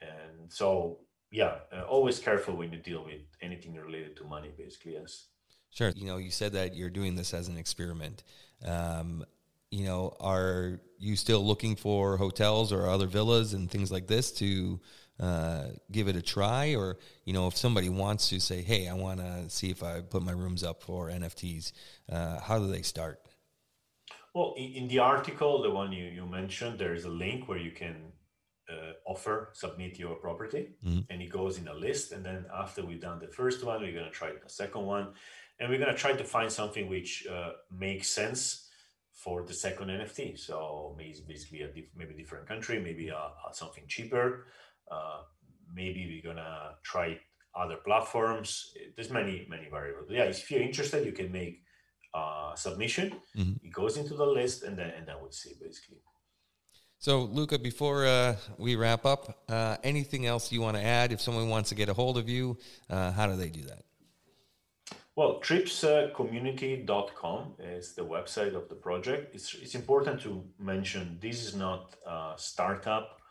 And 0.00 0.52
so 0.52 1.00
yeah, 1.30 1.56
uh, 1.72 1.82
always 1.82 2.18
careful 2.18 2.56
when 2.56 2.72
you 2.72 2.78
deal 2.78 3.04
with 3.04 3.22
anything 3.40 3.74
related 3.74 4.16
to 4.16 4.24
money, 4.24 4.50
basically. 4.56 4.94
Yes. 4.94 5.26
Sure. 5.70 5.92
You 5.94 6.06
know, 6.06 6.16
you 6.16 6.30
said 6.30 6.52
that 6.54 6.74
you're 6.74 6.90
doing 6.90 7.14
this 7.14 7.32
as 7.32 7.48
an 7.48 7.56
experiment. 7.56 8.24
Um, 8.64 9.24
you 9.70 9.84
know, 9.84 10.16
are 10.18 10.80
you 10.98 11.14
still 11.14 11.46
looking 11.46 11.76
for 11.76 12.16
hotels 12.16 12.72
or 12.72 12.88
other 12.88 13.06
villas 13.06 13.54
and 13.54 13.70
things 13.70 13.92
like 13.92 14.08
this 14.08 14.32
to 14.32 14.80
uh, 15.20 15.66
give 15.92 16.08
it 16.08 16.16
a 16.16 16.22
try? 16.22 16.74
Or, 16.74 16.98
you 17.24 17.32
know, 17.32 17.46
if 17.46 17.56
somebody 17.56 17.88
wants 17.88 18.28
to 18.30 18.40
say, 18.40 18.62
hey, 18.62 18.88
I 18.88 18.94
want 18.94 19.20
to 19.20 19.48
see 19.48 19.70
if 19.70 19.84
I 19.84 20.00
put 20.00 20.24
my 20.24 20.32
rooms 20.32 20.64
up 20.64 20.82
for 20.82 21.08
NFTs, 21.08 21.70
uh, 22.10 22.40
how 22.40 22.58
do 22.58 22.66
they 22.66 22.82
start? 22.82 23.20
Well, 24.34 24.54
in, 24.56 24.72
in 24.72 24.88
the 24.88 24.98
article, 24.98 25.62
the 25.62 25.70
one 25.70 25.92
you, 25.92 26.06
you 26.06 26.26
mentioned, 26.26 26.80
there 26.80 26.94
is 26.94 27.04
a 27.04 27.08
link 27.08 27.48
where 27.48 27.58
you 27.58 27.70
can 27.70 28.12
uh, 28.70 28.92
offer, 29.06 29.50
submit 29.52 29.98
your 29.98 30.16
property, 30.16 30.70
mm-hmm. 30.84 31.00
and 31.10 31.22
it 31.22 31.30
goes 31.30 31.58
in 31.58 31.68
a 31.68 31.74
list. 31.74 32.12
And 32.12 32.24
then 32.24 32.46
after 32.54 32.84
we've 32.84 33.00
done 33.00 33.18
the 33.18 33.28
first 33.28 33.64
one, 33.64 33.80
we're 33.80 33.92
going 33.92 34.04
to 34.04 34.10
try 34.10 34.30
the 34.32 34.48
second 34.48 34.84
one, 34.86 35.12
and 35.58 35.68
we're 35.70 35.78
going 35.78 35.94
to 35.94 35.98
try 35.98 36.12
to 36.12 36.24
find 36.24 36.50
something 36.50 36.88
which 36.88 37.26
uh, 37.26 37.52
makes 37.70 38.08
sense 38.08 38.68
for 39.12 39.42
the 39.42 39.52
second 39.52 39.88
NFT. 39.88 40.38
So 40.38 40.94
maybe 40.96 41.18
basically 41.26 41.62
a 41.62 41.68
diff- 41.68 41.94
maybe 41.96 42.14
different 42.14 42.46
country, 42.48 42.80
maybe 42.80 43.08
a, 43.08 43.16
a 43.16 43.52
something 43.52 43.84
cheaper. 43.86 44.46
Uh, 44.90 45.22
maybe 45.74 46.06
we're 46.08 46.32
gonna 46.32 46.76
try 46.82 47.18
other 47.54 47.76
platforms. 47.76 48.74
There's 48.94 49.10
many 49.10 49.46
many 49.48 49.68
variables. 49.68 50.06
But 50.08 50.16
yeah, 50.16 50.24
if 50.24 50.50
you're 50.50 50.62
interested, 50.62 51.04
you 51.04 51.12
can 51.12 51.30
make 51.30 51.62
a 52.14 52.52
submission. 52.54 53.12
Mm-hmm. 53.36 53.66
It 53.66 53.72
goes 53.72 53.96
into 53.96 54.14
the 54.14 54.26
list, 54.26 54.62
and 54.62 54.78
then 54.78 54.90
and 54.90 55.06
then 55.06 55.16
we'll 55.20 55.32
see 55.32 55.54
basically. 55.60 55.98
So, 57.02 57.22
Luca, 57.22 57.58
before 57.58 58.04
uh, 58.04 58.36
we 58.58 58.76
wrap 58.76 59.06
up, 59.06 59.42
uh, 59.48 59.78
anything 59.82 60.26
else 60.26 60.52
you 60.52 60.60
want 60.60 60.76
to 60.76 60.82
add? 60.82 61.12
If 61.12 61.22
someone 61.22 61.48
wants 61.48 61.70
to 61.70 61.74
get 61.74 61.88
a 61.88 61.94
hold 61.94 62.18
of 62.18 62.28
you, 62.28 62.58
uh, 62.90 63.10
how 63.12 63.26
do 63.26 63.36
they 63.36 63.48
do 63.48 63.62
that? 63.62 63.84
Well, 65.16 65.40
tripscommunity.com 65.40 67.54
is 67.58 67.94
the 67.94 68.04
website 68.04 68.54
of 68.54 68.68
the 68.68 68.74
project. 68.74 69.34
It's, 69.34 69.54
it's 69.54 69.74
important 69.74 70.20
to 70.24 70.44
mention 70.58 71.16
this 71.22 71.42
is 71.42 71.56
not 71.56 71.96
a 72.06 72.34
startup 72.36 73.22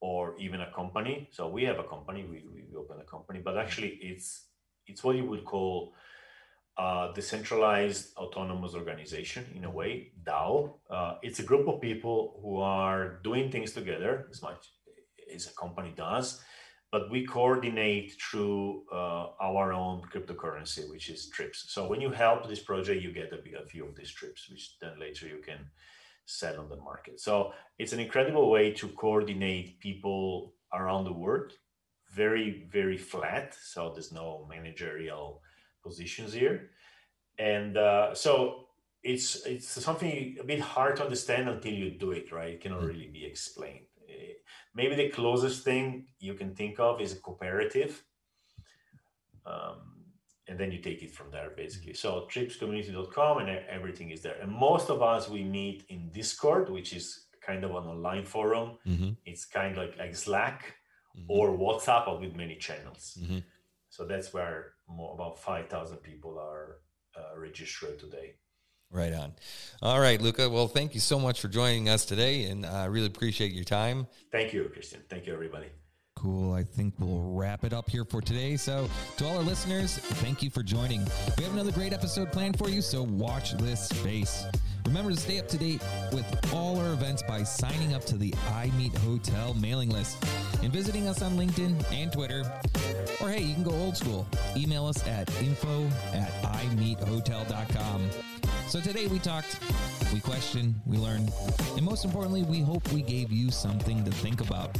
or 0.00 0.36
even 0.38 0.60
a 0.60 0.70
company. 0.70 1.28
So 1.32 1.48
we 1.48 1.64
have 1.64 1.80
a 1.80 1.84
company, 1.84 2.22
we, 2.22 2.44
we 2.54 2.62
open 2.76 3.00
a 3.00 3.04
company, 3.04 3.40
but 3.44 3.58
actually 3.58 3.98
it's 4.00 4.44
it's 4.86 5.02
what 5.02 5.16
you 5.16 5.24
would 5.24 5.44
call 5.44 5.94
decentralized 7.12 8.16
autonomous 8.16 8.74
organization 8.74 9.44
in 9.54 9.64
a 9.64 9.70
way, 9.70 10.12
DAO. 10.24 10.74
Uh, 10.90 11.14
it's 11.22 11.38
a 11.38 11.42
group 11.42 11.68
of 11.68 11.80
people 11.80 12.38
who 12.42 12.58
are 12.60 13.20
doing 13.22 13.50
things 13.50 13.72
together 13.72 14.26
as 14.30 14.42
much 14.42 14.72
as 15.34 15.46
a 15.46 15.54
company 15.54 15.92
does, 15.96 16.42
but 16.92 17.10
we 17.10 17.24
coordinate 17.24 18.20
through 18.20 18.84
uh, 18.92 19.28
our 19.40 19.72
own 19.72 20.02
cryptocurrency, 20.12 20.88
which 20.90 21.08
is 21.08 21.28
trips. 21.28 21.66
So 21.68 21.86
when 21.86 22.00
you 22.00 22.10
help 22.10 22.48
this 22.48 22.60
project, 22.60 23.02
you 23.02 23.12
get 23.12 23.32
a, 23.32 23.62
a 23.62 23.66
few 23.66 23.86
of 23.86 23.94
these 23.96 24.10
trips, 24.10 24.48
which 24.50 24.78
then 24.80 24.98
later 24.98 25.26
you 25.26 25.40
can 25.44 25.70
sell 26.26 26.58
on 26.58 26.68
the 26.68 26.76
market. 26.76 27.20
So 27.20 27.52
it's 27.78 27.92
an 27.92 28.00
incredible 28.00 28.50
way 28.50 28.72
to 28.72 28.88
coordinate 28.88 29.80
people 29.80 30.54
around 30.72 31.04
the 31.04 31.12
world. 31.12 31.52
Very, 32.12 32.66
very 32.70 32.96
flat. 32.98 33.54
So 33.62 33.90
there's 33.92 34.12
no 34.12 34.46
managerial 34.48 35.42
positions 35.82 36.32
here, 36.32 36.70
and 37.38 37.76
uh, 37.76 38.14
so 38.14 38.66
it's 39.02 39.46
it's 39.46 39.68
something 39.68 40.36
a 40.40 40.44
bit 40.44 40.60
hard 40.60 40.96
to 40.96 41.04
understand 41.04 41.48
until 41.48 41.72
you 41.72 41.90
do 41.90 42.12
it. 42.12 42.32
Right? 42.32 42.54
It 42.54 42.60
cannot 42.60 42.82
mm. 42.82 42.88
really 42.88 43.08
be 43.08 43.24
explained. 43.24 43.86
Eh, 44.08 44.34
maybe 44.74 44.94
the 44.94 45.08
closest 45.08 45.64
thing 45.64 46.06
you 46.18 46.34
can 46.34 46.54
think 46.54 46.78
of 46.78 47.00
is 47.00 47.12
a 47.12 47.16
cooperative. 47.16 48.02
Um, 49.46 49.86
and 50.48 50.58
then 50.58 50.70
you 50.72 50.78
take 50.78 51.02
it 51.02 51.12
from 51.12 51.30
there 51.30 51.50
basically 51.56 51.94
so 51.94 52.28
tripscommunity.com 52.30 53.38
and 53.38 53.48
everything 53.70 54.10
is 54.10 54.20
there 54.20 54.36
and 54.42 54.50
most 54.52 54.90
of 54.90 55.00
us 55.00 55.28
we 55.28 55.44
meet 55.44 55.84
in 55.88 56.10
discord 56.10 56.68
which 56.68 56.92
is 56.92 57.26
kind 57.40 57.64
of 57.64 57.70
an 57.70 57.84
online 57.84 58.24
forum 58.24 58.76
mm-hmm. 58.86 59.10
it's 59.24 59.44
kind 59.44 59.78
of 59.78 59.78
like, 59.78 59.96
like 59.96 60.14
slack 60.14 60.74
mm-hmm. 61.16 61.30
or 61.30 61.56
whatsapp 61.56 62.20
with 62.20 62.34
many 62.34 62.56
channels 62.56 63.16
mm-hmm. 63.22 63.38
So 63.90 64.04
that's 64.04 64.32
where 64.32 64.74
more, 64.88 65.14
about 65.14 65.38
5,000 65.38 65.98
people 65.98 66.38
are 66.38 66.78
uh, 67.16 67.38
registered 67.38 67.98
today. 67.98 68.34
Right 68.92 69.12
on. 69.12 69.32
All 69.82 70.00
right, 70.00 70.20
Luca. 70.20 70.50
Well, 70.50 70.66
thank 70.66 70.94
you 70.94 71.00
so 71.00 71.18
much 71.18 71.40
for 71.40 71.46
joining 71.46 71.88
us 71.88 72.04
today, 72.04 72.44
and 72.44 72.66
I 72.66 72.86
really 72.86 73.06
appreciate 73.06 73.52
your 73.52 73.64
time. 73.64 74.08
Thank 74.32 74.52
you, 74.52 74.68
Christian. 74.72 75.00
Thank 75.08 75.26
you, 75.26 75.32
everybody. 75.32 75.66
Cool. 76.16 76.52
I 76.52 76.64
think 76.64 76.94
we'll 76.98 77.32
wrap 77.32 77.64
it 77.64 77.72
up 77.72 77.88
here 77.88 78.04
for 78.04 78.20
today. 78.20 78.56
So, 78.56 78.90
to 79.16 79.26
all 79.26 79.36
our 79.36 79.42
listeners, 79.42 79.96
thank 79.96 80.42
you 80.42 80.50
for 80.50 80.62
joining. 80.62 81.06
We 81.38 81.44
have 81.44 81.52
another 81.52 81.72
great 81.72 81.92
episode 81.92 82.32
planned 82.32 82.58
for 82.58 82.68
you, 82.68 82.82
so 82.82 83.04
watch 83.04 83.52
this 83.52 83.88
space. 83.88 84.44
Remember 84.90 85.12
to 85.12 85.16
stay 85.16 85.38
up 85.38 85.46
to 85.46 85.56
date 85.56 85.80
with 86.12 86.26
all 86.52 86.76
our 86.80 86.92
events 86.94 87.22
by 87.22 87.44
signing 87.44 87.94
up 87.94 88.04
to 88.06 88.16
the 88.16 88.34
I 88.52 88.72
Meet 88.76 88.92
Hotel 88.98 89.54
mailing 89.54 89.88
list 89.88 90.20
and 90.64 90.72
visiting 90.72 91.06
us 91.06 91.22
on 91.22 91.34
LinkedIn 91.34 91.80
and 91.92 92.12
Twitter. 92.12 92.42
Or 93.22 93.30
hey, 93.30 93.40
you 93.40 93.54
can 93.54 93.62
go 93.62 93.70
old 93.70 93.96
school. 93.96 94.26
Email 94.56 94.86
us 94.86 95.06
at 95.06 95.30
info 95.40 95.86
at 96.12 96.32
imeethotel.com. 96.42 98.39
So 98.70 98.80
today 98.80 99.08
we 99.08 99.18
talked, 99.18 99.58
we 100.14 100.20
questioned, 100.20 100.80
we 100.86 100.96
learned, 100.96 101.32
and 101.74 101.82
most 101.82 102.04
importantly, 102.04 102.44
we 102.44 102.60
hope 102.60 102.86
we 102.92 103.02
gave 103.02 103.32
you 103.32 103.50
something 103.50 104.04
to 104.04 104.12
think 104.12 104.40
about. 104.40 104.78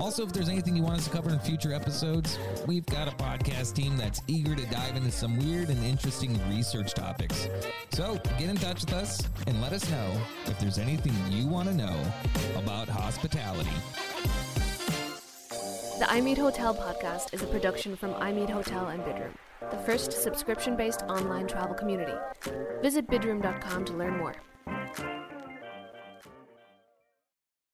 Also, 0.00 0.24
if 0.24 0.32
there's 0.32 0.48
anything 0.48 0.74
you 0.74 0.82
want 0.82 0.96
us 0.96 1.04
to 1.04 1.10
cover 1.10 1.28
in 1.28 1.38
future 1.40 1.74
episodes, 1.74 2.38
we've 2.66 2.86
got 2.86 3.06
a 3.06 3.10
podcast 3.10 3.74
team 3.74 3.98
that's 3.98 4.22
eager 4.26 4.54
to 4.54 4.64
dive 4.70 4.96
into 4.96 5.10
some 5.10 5.38
weird 5.40 5.68
and 5.68 5.84
interesting 5.84 6.40
research 6.48 6.94
topics. 6.94 7.46
So 7.92 8.18
get 8.38 8.48
in 8.48 8.56
touch 8.56 8.80
with 8.80 8.94
us 8.94 9.28
and 9.46 9.60
let 9.60 9.74
us 9.74 9.86
know 9.90 10.18
if 10.46 10.58
there's 10.58 10.78
anything 10.78 11.12
you 11.28 11.46
want 11.46 11.68
to 11.68 11.74
know 11.74 12.02
about 12.56 12.88
hospitality. 12.88 13.68
The 15.98 16.10
I 16.10 16.22
Meet 16.22 16.38
Hotel 16.38 16.74
podcast 16.74 17.34
is 17.34 17.42
a 17.42 17.46
production 17.48 17.96
from 17.96 18.14
I 18.14 18.32
Meet 18.32 18.48
Hotel 18.48 18.88
and 18.88 19.02
Bidroom 19.02 19.34
the 19.70 19.78
first 19.78 20.12
subscription 20.12 20.76
based 20.76 21.02
online 21.08 21.46
travel 21.46 21.74
community. 21.74 22.16
Visit 22.82 23.06
bidroom.com 23.08 23.84
to 23.84 23.92
learn 23.92 24.16
more. 24.18 24.34